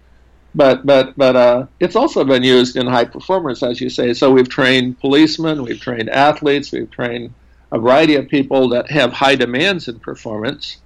but 0.55 0.85
but 0.85 1.17
but 1.17 1.37
uh, 1.37 1.67
it's 1.79 1.97
also 1.97 2.25
been 2.25 2.43
used 2.43 2.77
in 2.77 2.87
high 2.87 3.05
performance, 3.05 3.63
as 3.63 3.81
you 3.81 3.89
say. 3.89 4.13
So 4.15 4.31
we've 4.31 4.49
trained 4.49 4.99
policemen, 4.99 5.63
we've 5.63 5.81
trained 5.81 6.11
athletes, 6.11 6.73
we've 6.73 6.91
trained 6.91 7.35
a 7.73 7.79
variety 7.79 8.17
of 8.17 8.29
people 8.29 8.69
that 8.71 8.91
have 8.91 9.13
high 9.13 9.37
demands 9.37 9.87
in 9.87 10.01
performance, 10.01 10.79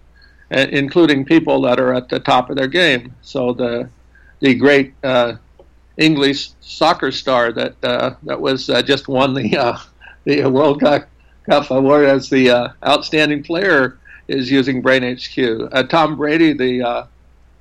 including 0.54 1.24
people 1.24 1.60
that 1.62 1.80
are 1.80 1.92
at 1.92 2.08
the 2.08 2.20
top 2.20 2.50
of 2.50 2.56
their 2.56 2.68
game. 2.68 3.14
So 3.22 3.52
the 3.52 3.88
the 4.40 4.54
great 4.54 4.94
uh, 5.02 5.34
English 5.96 6.50
soccer 6.60 7.12
star 7.12 7.52
that 7.52 7.76
uh, 7.82 8.14
that 8.24 8.40
was 8.40 8.68
uh, 8.68 8.82
just 8.82 9.08
won 9.08 9.34
the 9.34 9.56
uh, 9.56 9.78
the 10.24 10.44
World 10.46 10.80
Cup, 10.80 11.08
award 11.70 12.06
as 12.06 12.28
the 12.28 12.50
uh, 12.50 12.68
outstanding 12.86 13.42
player 13.42 13.98
is 14.28 14.50
using 14.50 14.80
Brain 14.80 15.02
HQ. 15.02 15.68
Uh, 15.72 15.82
Tom 15.84 16.16
Brady, 16.16 16.52
the 16.52 16.82
uh, 16.82 17.06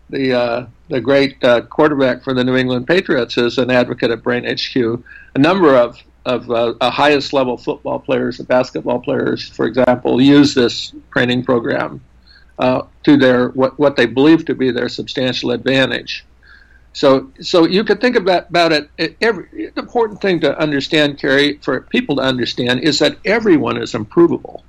the 0.09 0.67
the 0.89 1.01
great 1.01 1.39
quarterback 1.69 2.23
for 2.23 2.33
the 2.33 2.43
New 2.43 2.55
England 2.55 2.87
Patriots, 2.87 3.37
is 3.37 3.57
an 3.57 3.69
advocate 3.71 4.11
of 4.11 4.23
Brain 4.23 4.45
HQ. 4.45 5.03
A 5.35 5.39
number 5.39 5.75
of 5.75 6.01
of 6.25 6.47
highest 6.81 7.33
level 7.33 7.57
football 7.57 7.99
players 7.99 8.39
basketball 8.39 8.99
players, 8.99 9.49
for 9.49 9.65
example, 9.65 10.21
use 10.21 10.53
this 10.53 10.93
training 11.11 11.43
program 11.43 12.01
to 12.59 13.17
their 13.17 13.49
what 13.49 13.77
what 13.79 13.95
they 13.95 14.05
believe 14.05 14.45
to 14.45 14.55
be 14.55 14.71
their 14.71 14.89
substantial 14.89 15.51
advantage. 15.51 16.25
So, 16.93 17.31
so 17.41 17.65
you 17.65 17.83
could 17.83 17.99
think 17.99 18.15
about 18.15 18.49
about 18.49 18.71
it. 18.71 19.15
Every 19.19 19.71
the 19.73 19.81
important 19.81 20.21
thing 20.21 20.39
to 20.41 20.57
understand, 20.57 21.17
Carri, 21.17 21.61
for 21.63 21.81
people 21.81 22.17
to 22.17 22.21
understand, 22.21 22.81
is 22.81 22.99
that 22.99 23.17
everyone 23.25 23.81
is 23.81 23.95
improvable. 23.95 24.63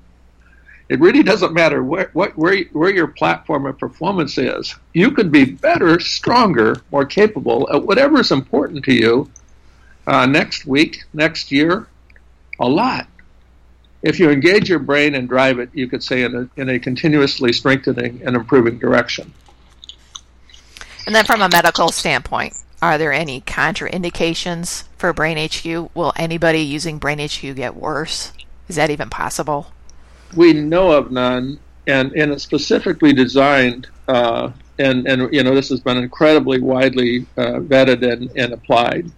It 0.88 1.01
really 1.01 1.23
doesn't 1.23 1.53
matter 1.53 1.83
where 1.83 2.11
what, 2.14 2.37
where 2.37 2.64
where 2.73 2.90
your 2.90 3.09
platform 3.09 3.66
of 3.66 3.79
performance 3.79 4.38
is. 4.38 4.75
You 4.94 5.11
could 5.11 5.31
be 5.31 5.44
better, 5.44 6.01
stronger, 6.01 6.83
more 6.90 7.05
capable 7.05 7.68
at 7.73 7.85
whatever 7.85 8.20
is 8.20 8.33
important 8.33 8.85
to 8.87 8.94
you 8.94 9.31
uh, 10.07 10.27
next 10.27 10.66
week, 10.66 11.05
next 11.12 11.53
year, 11.53 11.87
a 12.59 12.68
lot. 12.68 13.07
If 14.05 14.21
you 14.21 14.31
engage 14.31 14.69
your 14.69 14.81
brain 14.81 15.14
and 15.14 15.27
drive 15.27 15.59
it, 15.59 15.71
you 15.73 15.88
could 15.88 16.05
say 16.05 16.23
in 16.23 16.35
a, 16.35 16.61
in 16.61 16.69
a 16.69 16.79
continuously 16.79 17.55
strengthening 17.55 18.21
and 18.25 18.37
improving 18.37 18.79
direction. 18.79 19.33
And 21.07 21.14
then 21.14 21.25
from 21.25 21.40
a 21.40 21.49
medical 21.49 21.88
standpoint, 21.88 22.55
are 22.83 22.99
there 22.99 23.14
any 23.14 23.40
contraindications 23.40 24.85
for 24.99 25.14
BrainHQ? 25.14 25.88
Will 25.95 26.12
anybody 26.17 26.61
using 26.61 27.01
BrainHQ 27.01 27.57
get 27.57 27.77
worse? 27.77 28.33
Is 28.69 28.77
that 28.77 28.90
even 28.90 29.09
possible? 29.09 29.73
We 30.37 30.53
know 30.53 30.93
of 30.93 31.11
none, 31.11 31.59
and, 31.87 32.12
and 32.12 32.31
it's 32.31 32.43
specifically 32.43 33.14
designed, 33.14 33.87
uh, 34.07 34.51
and, 34.79 35.07
and 35.07 35.33
you 35.33 35.43
know 35.43 35.55
this 35.55 35.71
has 35.71 35.81
been 35.81 35.97
incredibly 35.97 36.61
widely 36.61 37.27
uh, 37.38 37.61
vetted 37.61 38.03
and, 38.03 38.31
and 38.37 38.53
applied. 38.53 39.11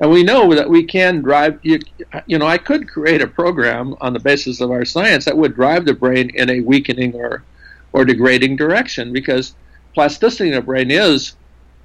And 0.00 0.10
we 0.10 0.22
know 0.22 0.54
that 0.54 0.68
we 0.68 0.84
can 0.84 1.22
drive, 1.22 1.58
you, 1.62 1.78
you 2.26 2.38
know, 2.38 2.46
I 2.46 2.58
could 2.58 2.88
create 2.88 3.22
a 3.22 3.26
program 3.26 3.94
on 4.00 4.12
the 4.12 4.20
basis 4.20 4.60
of 4.60 4.70
our 4.70 4.84
science 4.84 5.24
that 5.24 5.36
would 5.36 5.54
drive 5.54 5.86
the 5.86 5.94
brain 5.94 6.30
in 6.34 6.50
a 6.50 6.60
weakening 6.60 7.14
or, 7.14 7.44
or 7.92 8.04
degrading 8.04 8.56
direction 8.56 9.12
because 9.12 9.54
plasticity 9.94 10.50
in 10.50 10.54
the 10.54 10.60
brain 10.60 10.90
is 10.90 11.34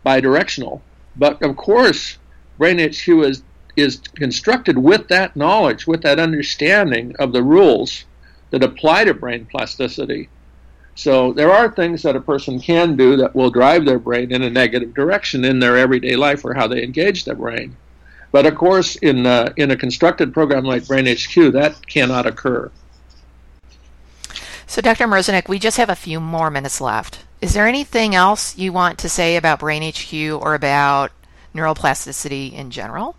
bidirectional. 0.06 0.82
But 1.15 1.41
of 1.41 1.56
course, 1.56 2.17
BrainHQ 2.60 3.30
is 3.30 3.43
is 3.78 4.00
constructed 4.15 4.78
with 4.78 5.08
that 5.08 5.36
knowledge, 5.36 5.88
with 5.88 6.02
that 6.02 6.19
understanding 6.19 7.15
of 7.19 7.32
the 7.32 7.41
rules 7.41 8.04
that 8.50 8.63
apply 8.63 9.06
to 9.06 9.13
brain 9.13 9.47
plasticity. 9.50 10.30
So 10.95 11.32
there 11.32 11.52
are 11.52 11.71
things 11.71 12.04
that 12.04 12.17
a 12.17 12.21
person 12.21 12.60
can 12.60 12.97
do 12.97 13.15
that 13.15 13.34
will 13.34 13.50
drive 13.50 13.86
their 13.86 13.97
brain 13.97 14.32
in 14.34 14.43
a 14.43 14.50
negative 14.50 14.93
direction 14.93 15.45
in 15.45 15.60
their 15.60 15.78
everyday 15.78 16.17
life 16.17 16.43
or 16.43 16.54
how 16.54 16.67
they 16.67 16.84
engage 16.84 17.24
their 17.24 17.36
brain. 17.36 17.78
But 18.32 18.46
of 18.46 18.56
course, 18.56 18.96
in 18.96 19.26
uh, 19.26 19.54
in 19.58 19.72
a 19.72 19.76
constructed 19.76 20.34
program 20.34 20.63
like 20.63 20.84
BrainHQ, 20.84 21.52
that 21.54 21.86
cannot 21.88 22.26
occur. 22.26 22.72
So, 24.67 24.82
Dr. 24.82 25.06
Merzenich, 25.06 25.50
we 25.50 25.60
just 25.60 25.76
have 25.76 25.89
a 25.89 25.96
few 25.96 26.22
more 26.22 26.50
minutes 26.50 26.80
left. 26.80 27.26
Is 27.41 27.54
there 27.54 27.67
anything 27.67 28.15
else 28.15 28.58
you 28.58 28.72
want 28.72 28.98
to 29.00 29.10
say 29.10 29.36
about 29.36 29.60
BrainHQ 29.60 30.39
or 30.39 30.56
about 30.56 31.12
neuroplasticity 31.54 32.54
in 32.54 32.72
general? 32.72 33.15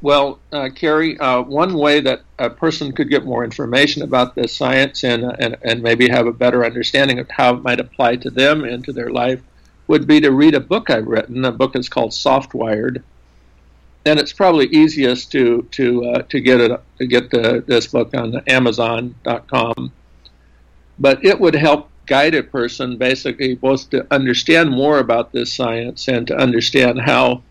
Well, 0.00 0.40
uh, 0.50 0.70
Carri, 0.74 1.20
uh, 1.20 1.42
one 1.42 1.74
way 1.74 2.00
that 2.00 2.22
a 2.38 2.50
person 2.50 2.90
could 2.92 3.08
get 3.08 3.24
more 3.24 3.44
information 3.44 4.02
about 4.02 4.34
this 4.34 4.56
science 4.56 5.04
and, 5.04 5.24
uh, 5.24 5.36
and, 5.38 5.56
and 5.62 5.82
maybe 5.82 6.08
have 6.08 6.26
a 6.26 6.32
better 6.32 6.64
understanding 6.64 7.20
of 7.20 7.30
how 7.30 7.54
it 7.54 7.62
might 7.62 7.78
apply 7.78 8.16
to 8.16 8.30
them 8.30 8.64
and 8.64 8.84
to 8.84 8.92
their 8.92 9.10
life 9.10 9.40
would 9.86 10.06
be 10.06 10.20
to 10.20 10.32
read 10.32 10.54
a 10.54 10.60
book 10.60 10.90
I've 10.90 11.06
written. 11.06 11.42
The 11.42 11.52
book 11.52 11.76
is 11.76 11.88
called 11.88 12.10
Softwired, 12.10 13.02
and 14.04 14.18
it's 14.18 14.32
probably 14.32 14.66
easiest 14.66 15.30
to 15.32 15.66
to 15.72 16.04
uh, 16.06 16.22
to 16.22 16.40
get 16.40 16.60
it 16.60 16.80
to 16.98 17.06
get 17.06 17.30
the, 17.30 17.64
this 17.66 17.86
book 17.86 18.14
on 18.14 18.42
Amazon.com. 18.46 19.92
But 20.98 21.24
it 21.24 21.40
would 21.40 21.54
help 21.54 21.90
guide 22.06 22.34
a 22.34 22.42
person 22.42 22.96
basically 22.98 23.54
both 23.54 23.90
to 23.90 24.06
understand 24.10 24.70
more 24.70 24.98
about 24.98 25.32
this 25.32 25.52
science 25.52 26.08
and 26.08 26.26
to 26.26 26.36
understand 26.36 27.00
how 27.00 27.42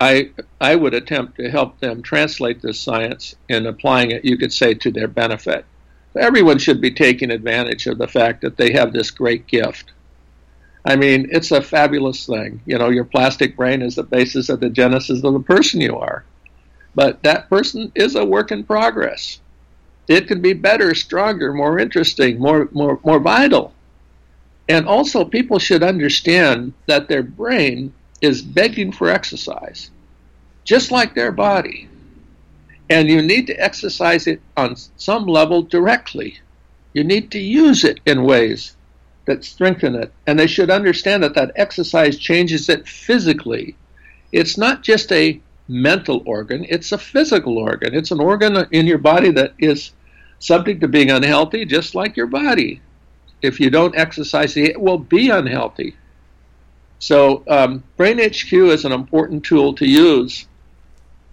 I 0.00 0.30
I 0.60 0.76
would 0.76 0.94
attempt 0.94 1.36
to 1.36 1.50
help 1.50 1.80
them 1.80 2.02
translate 2.02 2.62
this 2.62 2.80
science 2.80 3.34
and 3.48 3.66
applying 3.66 4.12
it, 4.12 4.24
you 4.24 4.36
could 4.38 4.52
say, 4.52 4.74
to 4.74 4.90
their 4.90 5.08
benefit. 5.08 5.64
Everyone 6.16 6.58
should 6.58 6.80
be 6.80 6.90
taking 6.90 7.30
advantage 7.30 7.86
of 7.86 7.98
the 7.98 8.08
fact 8.08 8.40
that 8.42 8.56
they 8.56 8.72
have 8.72 8.92
this 8.92 9.10
great 9.10 9.46
gift. 9.46 9.92
I 10.84 10.96
mean, 10.96 11.28
it's 11.30 11.50
a 11.50 11.60
fabulous 11.60 12.26
thing. 12.26 12.60
You 12.64 12.78
know, 12.78 12.88
your 12.88 13.04
plastic 13.04 13.56
brain 13.56 13.82
is 13.82 13.96
the 13.96 14.02
basis 14.02 14.48
of 14.48 14.60
the 14.60 14.70
genesis 14.70 15.22
of 15.22 15.32
the 15.34 15.40
person 15.40 15.80
you 15.80 15.96
are. 15.96 16.24
But 16.94 17.22
that 17.22 17.48
person 17.48 17.92
is 17.94 18.14
a 18.14 18.24
work 18.24 18.50
in 18.50 18.64
progress. 18.64 19.40
It 20.08 20.26
could 20.26 20.42
be 20.42 20.54
better, 20.54 20.94
stronger, 20.94 21.52
more 21.52 21.78
interesting, 21.78 22.38
more 22.38 22.68
more 22.72 22.98
more 23.04 23.20
vital. 23.20 23.72
And 24.68 24.86
also, 24.86 25.24
people 25.24 25.58
should 25.58 25.82
understand 25.82 26.72
that 26.86 27.08
their 27.08 27.22
brain 27.22 27.92
is 28.20 28.42
begging 28.42 28.92
for 28.92 29.08
exercise, 29.08 29.90
just 30.64 30.90
like 30.90 31.14
their 31.14 31.32
body. 31.32 31.88
And 32.88 33.08
you 33.08 33.22
need 33.22 33.46
to 33.48 33.54
exercise 33.54 34.26
it 34.26 34.40
on 34.56 34.76
some 34.96 35.26
level 35.26 35.62
directly. 35.62 36.38
You 36.92 37.04
need 37.04 37.30
to 37.32 37.38
use 37.38 37.84
it 37.84 38.00
in 38.04 38.24
ways 38.24 38.74
that 39.26 39.44
strengthen 39.44 39.94
it. 39.94 40.12
And 40.26 40.38
they 40.38 40.46
should 40.46 40.70
understand 40.70 41.22
that 41.22 41.34
that 41.34 41.52
exercise 41.56 42.18
changes 42.18 42.68
it 42.68 42.88
physically. 42.88 43.76
It's 44.32 44.56
not 44.56 44.82
just 44.82 45.12
a 45.12 45.40
mental 45.68 46.22
organ, 46.26 46.66
it's 46.68 46.92
a 46.92 46.98
physical 46.98 47.58
organ. 47.58 47.94
It's 47.94 48.10
an 48.10 48.20
organ 48.20 48.66
in 48.72 48.86
your 48.86 48.98
body 48.98 49.30
that 49.32 49.54
is 49.58 49.92
subject 50.38 50.80
to 50.80 50.88
being 50.88 51.10
unhealthy, 51.10 51.64
just 51.64 51.94
like 51.94 52.16
your 52.16 52.26
body 52.26 52.80
if 53.42 53.60
you 53.60 53.70
don't 53.70 53.96
exercise, 53.96 54.56
it 54.56 54.80
will 54.80 54.98
be 54.98 55.30
unhealthy. 55.30 55.96
So, 56.98 57.42
um, 57.48 57.82
BrainHQ 57.98 58.70
is 58.72 58.84
an 58.84 58.92
important 58.92 59.44
tool 59.44 59.74
to 59.74 59.86
use 59.86 60.46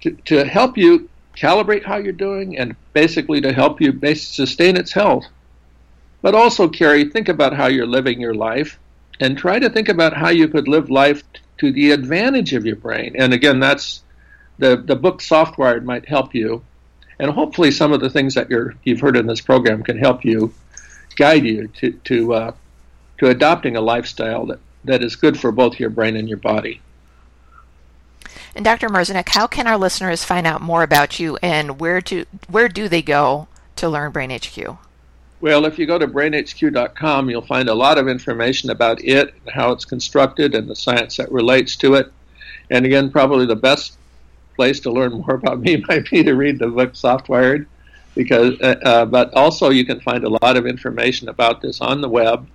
to, 0.01 0.11
to 0.25 0.45
help 0.45 0.77
you 0.77 1.09
calibrate 1.35 1.83
how 1.83 1.97
you're 1.97 2.13
doing 2.13 2.57
and 2.57 2.75
basically 2.93 3.41
to 3.41 3.51
help 3.51 3.81
you 3.81 3.91
base, 3.91 4.27
sustain 4.27 4.77
its 4.77 4.93
health. 4.93 5.25
But 6.21 6.35
also, 6.35 6.67
Carri, 6.67 7.11
think 7.11 7.29
about 7.29 7.53
how 7.53 7.67
you're 7.67 7.87
living 7.87 8.19
your 8.19 8.33
life 8.33 8.79
and 9.19 9.37
try 9.37 9.59
to 9.59 9.69
think 9.69 9.89
about 9.89 10.13
how 10.13 10.29
you 10.29 10.47
could 10.47 10.67
live 10.67 10.89
life 10.89 11.23
to 11.59 11.71
the 11.71 11.91
advantage 11.91 12.53
of 12.53 12.65
your 12.65 12.75
brain. 12.75 13.15
And 13.17 13.33
again, 13.33 13.59
that's 13.59 14.03
the, 14.57 14.77
the 14.77 14.95
book 14.95 15.19
Softwired 15.19 15.83
might 15.83 16.07
help 16.07 16.33
you. 16.33 16.63
And 17.19 17.31
hopefully, 17.31 17.71
some 17.71 17.93
of 17.93 17.99
the 17.99 18.09
things 18.09 18.35
that 18.35 18.49
you're, 18.49 18.75
you've 18.83 18.99
heard 18.99 19.17
in 19.17 19.25
this 19.25 19.41
program 19.41 19.83
can 19.83 19.97
help 19.97 20.23
you 20.23 20.53
guide 21.15 21.43
you 21.45 21.67
to 21.67 21.91
to 21.91 22.33
uh, 22.33 22.51
to 23.17 23.29
adopting 23.29 23.75
a 23.75 23.81
lifestyle 23.81 24.45
that, 24.45 24.59
that 24.85 25.03
is 25.03 25.15
good 25.15 25.39
for 25.39 25.51
both 25.51 25.79
your 25.79 25.89
brain 25.89 26.15
and 26.15 26.29
your 26.29 26.37
body. 26.37 26.79
And 28.55 28.63
Dr. 28.63 28.89
Merzenich, 28.89 29.29
how 29.29 29.47
can 29.47 29.67
our 29.67 29.77
listeners 29.77 30.23
find 30.23 30.47
out 30.47 30.61
more 30.61 30.83
about 30.83 31.19
you 31.19 31.37
and 31.41 31.79
where 31.79 32.01
to 32.01 32.25
where 32.47 32.69
do 32.69 32.87
they 32.87 33.01
go 33.01 33.47
to 33.77 33.89
learn 33.89 34.11
BrainHQ? 34.11 34.77
Well, 35.39 35.65
if 35.65 35.77
you 35.77 35.85
go 35.85 35.99
to 35.99 36.07
brainhq.com, 36.07 37.29
you'll 37.29 37.41
find 37.43 37.69
a 37.69 37.75
lot 37.75 37.97
of 37.97 38.07
information 38.07 38.71
about 38.71 39.03
it 39.03 39.33
and 39.45 39.53
how 39.53 39.71
it's 39.71 39.85
constructed 39.85 40.55
and 40.55 40.67
the 40.67 40.75
science 40.75 41.17
that 41.17 41.31
relates 41.31 41.75
to 41.77 41.93
it. 41.93 42.11
And 42.71 42.85
again, 42.85 43.11
probably 43.11 43.45
the 43.45 43.55
best 43.55 43.97
place 44.55 44.79
to 44.81 44.91
learn 44.91 45.13
more 45.13 45.35
about 45.35 45.59
me 45.59 45.83
might 45.87 46.09
be 46.09 46.23
to 46.23 46.33
read 46.33 46.59
the 46.59 46.67
book 46.67 46.93
Softwired 46.93 47.67
because 48.15 48.59
uh, 48.61 48.75
uh, 48.83 49.05
but 49.05 49.31
also 49.35 49.69
you 49.69 49.85
can 49.85 49.99
find 50.01 50.23
a 50.23 50.29
lot 50.29 50.57
of 50.57 50.65
information 50.65 51.29
about 51.29 51.61
this 51.61 51.79
on 51.81 52.01
the 52.01 52.09
web 52.09 52.47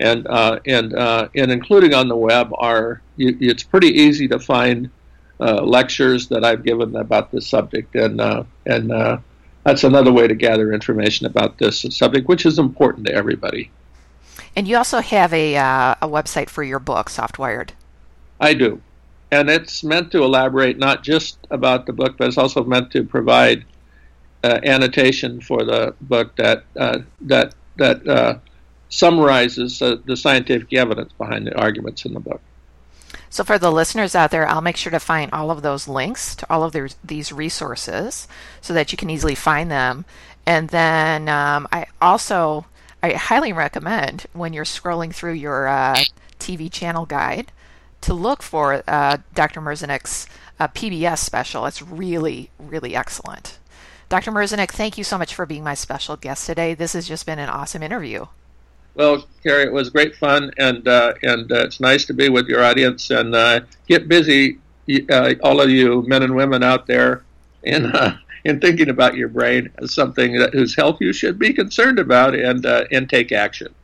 and 0.00 0.26
uh, 0.26 0.58
and 0.66 0.92
uh, 0.94 1.28
and 1.36 1.52
including 1.52 1.94
on 1.94 2.08
the 2.08 2.16
web 2.16 2.50
are 2.58 3.00
you, 3.16 3.36
it's 3.40 3.62
pretty 3.62 3.88
easy 3.88 4.26
to 4.26 4.40
find 4.40 4.90
uh, 5.38 5.62
lectures 5.62 6.28
that 6.28 6.44
I've 6.44 6.64
given 6.64 6.96
about 6.96 7.30
this 7.30 7.46
subject 7.46 7.94
and 7.94 8.20
uh, 8.20 8.42
and 8.66 9.20
that's 9.64 9.84
another 9.84 10.12
way 10.12 10.26
to 10.26 10.34
gather 10.34 10.72
information 10.72 11.26
about 11.26 11.58
this 11.58 11.84
subject 11.90 12.28
which 12.28 12.46
is 12.46 12.58
important 12.58 13.06
to 13.06 13.14
everybody. 13.14 13.70
And 14.56 14.66
you 14.66 14.76
also 14.76 15.00
have 15.00 15.32
a 15.32 15.54
a 15.54 15.96
website 16.02 16.48
for 16.48 16.62
your 16.62 16.78
book 16.78 17.08
Softwired. 17.08 17.70
I 18.40 18.54
do. 18.54 18.80
And 19.30 19.48
it's 19.48 19.84
meant 19.84 20.10
to 20.12 20.24
elaborate 20.24 20.78
not 20.78 21.04
just 21.04 21.38
about 21.50 21.86
the 21.86 21.92
book 21.92 22.16
but 22.18 22.28
it's 22.28 22.38
also 22.38 22.64
meant 22.64 22.90
to 22.92 23.04
provide 23.04 23.64
uh, 24.42 24.58
annotation 24.64 25.40
for 25.40 25.64
the 25.64 25.94
book 26.00 26.34
that 26.36 26.64
uh, 26.76 27.00
that 27.20 27.54
that 27.76 28.06
uh, 28.06 28.38
summarizes 28.88 29.80
uh, 29.82 29.96
the 30.04 30.16
scientific 30.16 30.72
evidence 30.72 31.12
behind 31.14 31.46
the 31.46 31.54
arguments 31.58 32.04
in 32.04 32.14
the 32.14 32.20
book. 32.20 32.40
So, 33.32 33.44
for 33.44 33.58
the 33.58 33.70
listeners 33.70 34.16
out 34.16 34.32
there, 34.32 34.46
I'll 34.48 34.60
make 34.60 34.76
sure 34.76 34.90
to 34.90 34.98
find 34.98 35.32
all 35.32 35.52
of 35.52 35.62
those 35.62 35.86
links 35.86 36.34
to 36.34 36.46
all 36.52 36.64
of 36.64 36.72
their, 36.72 36.88
these 37.04 37.32
resources 37.32 38.26
so 38.60 38.74
that 38.74 38.90
you 38.90 38.98
can 38.98 39.08
easily 39.08 39.36
find 39.36 39.70
them. 39.70 40.04
And 40.44 40.68
then 40.70 41.28
um, 41.28 41.68
I 41.70 41.86
also 42.02 42.66
I 43.02 43.12
highly 43.12 43.52
recommend 43.52 44.26
when 44.32 44.52
you're 44.52 44.64
scrolling 44.64 45.14
through 45.14 45.32
your 45.32 45.68
uh, 45.68 46.02
TV 46.38 46.70
channel 46.70 47.06
guide 47.06 47.52
to 48.02 48.14
look 48.14 48.42
for 48.42 48.82
uh, 48.86 49.18
Dr. 49.34 49.60
Merzenich's 49.60 50.26
uh, 50.58 50.68
PBS 50.68 51.18
special. 51.18 51.66
It's 51.66 51.80
really, 51.80 52.50
really 52.58 52.94
excellent. 52.94 53.58
Dr. 54.08 54.32
Merzenek, 54.32 54.70
thank 54.70 54.98
you 54.98 55.04
so 55.04 55.16
much 55.16 55.34
for 55.34 55.46
being 55.46 55.62
my 55.62 55.74
special 55.74 56.16
guest 56.16 56.46
today. 56.46 56.74
This 56.74 56.94
has 56.94 57.06
just 57.06 57.26
been 57.26 57.38
an 57.38 57.48
awesome 57.48 57.82
interview. 57.82 58.26
Well, 58.94 59.24
Carri, 59.44 59.64
it 59.66 59.72
was 59.72 59.90
great 59.90 60.16
fun, 60.16 60.50
and 60.58 60.86
uh, 60.86 61.14
and 61.22 61.50
uh, 61.50 61.60
it's 61.60 61.80
nice 61.80 62.04
to 62.06 62.14
be 62.14 62.28
with 62.28 62.48
your 62.48 62.62
audience. 62.64 63.10
And 63.10 63.34
uh, 63.34 63.60
get 63.88 64.08
busy, 64.08 64.58
uh, 65.08 65.34
all 65.42 65.60
of 65.60 65.70
you 65.70 66.02
men 66.02 66.22
and 66.22 66.34
women 66.34 66.62
out 66.62 66.86
there, 66.86 67.22
in 67.62 67.86
uh, 67.86 68.18
in 68.44 68.60
thinking 68.60 68.88
about 68.88 69.16
your 69.16 69.28
brain 69.28 69.70
as 69.78 69.92
something 69.94 70.36
that, 70.38 70.52
whose 70.52 70.74
health 70.74 70.98
you 71.00 71.12
should 71.12 71.38
be 71.38 71.52
concerned 71.52 71.98
about, 71.98 72.34
and 72.34 72.66
uh, 72.66 72.84
and 72.90 73.08
take 73.08 73.32
action. 73.32 73.74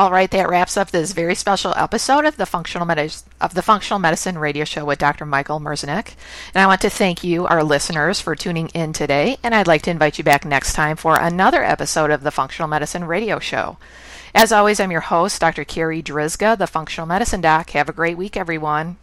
All 0.00 0.10
right, 0.10 0.30
that 0.30 0.48
wraps 0.48 0.78
up 0.78 0.90
this 0.90 1.12
very 1.12 1.34
special 1.34 1.74
episode 1.76 2.24
of 2.24 2.38
the 2.38 2.46
Functional 2.46 2.86
Medicine 2.86 3.30
of 3.38 3.52
the 3.52 3.60
Functional 3.60 3.98
Medicine 3.98 4.38
Radio 4.38 4.64
Show 4.64 4.86
with 4.86 4.98
Dr. 4.98 5.26
Michael 5.26 5.60
Merzenich. 5.60 6.14
And 6.54 6.62
I 6.62 6.66
want 6.66 6.80
to 6.80 6.88
thank 6.88 7.22
you, 7.22 7.46
our 7.46 7.62
listeners, 7.62 8.18
for 8.18 8.34
tuning 8.34 8.68
in 8.68 8.94
today. 8.94 9.36
And 9.42 9.54
I'd 9.54 9.66
like 9.66 9.82
to 9.82 9.90
invite 9.90 10.16
you 10.16 10.24
back 10.24 10.46
next 10.46 10.72
time 10.72 10.96
for 10.96 11.20
another 11.20 11.62
episode 11.62 12.10
of 12.10 12.22
the 12.22 12.30
Functional 12.30 12.66
Medicine 12.66 13.04
Radio 13.04 13.38
Show. 13.40 13.76
As 14.34 14.52
always, 14.52 14.80
I'm 14.80 14.90
your 14.90 15.02
host, 15.02 15.38
Dr. 15.38 15.66
Carri 15.66 16.02
Drzyzga, 16.02 16.56
the 16.56 16.66
Functional 16.66 17.06
Medicine 17.06 17.42
Doc. 17.42 17.68
Have 17.72 17.90
a 17.90 17.92
great 17.92 18.16
week, 18.16 18.38
everyone. 18.38 18.96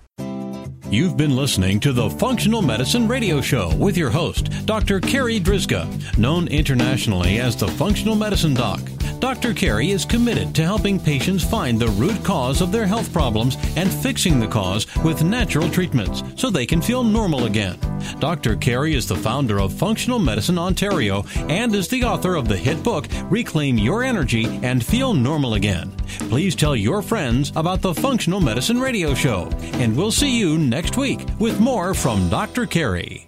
You've 0.89 1.17
been 1.17 1.35
listening 1.35 1.81
to 1.81 1.91
the 1.91 2.09
Functional 2.09 2.61
Medicine 2.61 3.09
Radio 3.09 3.41
Show 3.41 3.75
with 3.75 3.97
your 3.97 4.09
host, 4.09 4.65
Dr. 4.65 5.01
Carri 5.01 5.37
Drzyzga, 5.37 6.17
known 6.17 6.47
internationally 6.47 7.39
as 7.39 7.57
the 7.57 7.67
Functional 7.67 8.15
Medicine 8.15 8.53
Doc. 8.53 8.79
Dr. 9.19 9.53
Carri 9.53 9.89
is 9.89 10.05
committed 10.05 10.55
to 10.55 10.63
helping 10.63 10.99
patients 10.99 11.43
find 11.43 11.77
the 11.77 11.89
root 11.89 12.23
cause 12.23 12.61
of 12.61 12.71
their 12.71 12.85
health 12.85 13.11
problems 13.11 13.57
and 13.75 13.91
fixing 13.91 14.39
the 14.39 14.47
cause 14.47 14.85
with 15.03 15.23
natural 15.23 15.69
treatments 15.69 16.23
so 16.35 16.49
they 16.49 16.65
can 16.65 16.81
feel 16.81 17.03
normal 17.03 17.45
again. 17.45 17.77
Dr. 18.19 18.55
Carri 18.55 18.93
is 18.93 19.07
the 19.07 19.15
founder 19.15 19.59
of 19.59 19.73
Functional 19.73 20.19
Medicine 20.19 20.57
Ontario 20.57 21.25
and 21.49 21.73
is 21.75 21.87
the 21.87 22.03
author 22.03 22.35
of 22.35 22.47
the 22.47 22.55
hit 22.55 22.81
book 22.83 23.07
Reclaim 23.23 23.77
Your 23.77 24.03
Energy 24.03 24.45
and 24.63 24.85
Feel 24.85 25.13
Normal 25.13 25.55
Again. 25.55 25.91
Please 26.29 26.55
tell 26.55 26.75
your 26.75 27.01
friends 27.01 27.51
about 27.55 27.81
the 27.81 27.93
Functional 27.93 28.39
Medicine 28.39 28.79
Radio 28.79 29.13
Show, 29.13 29.49
and 29.73 29.97
we'll 29.97 30.11
see 30.11 30.37
you 30.37 30.57
next 30.57 30.76
week 30.95 31.25
with 31.39 31.59
more 31.59 31.95
from 31.95 32.29
Dr. 32.29 32.67
Carri. 32.67 33.26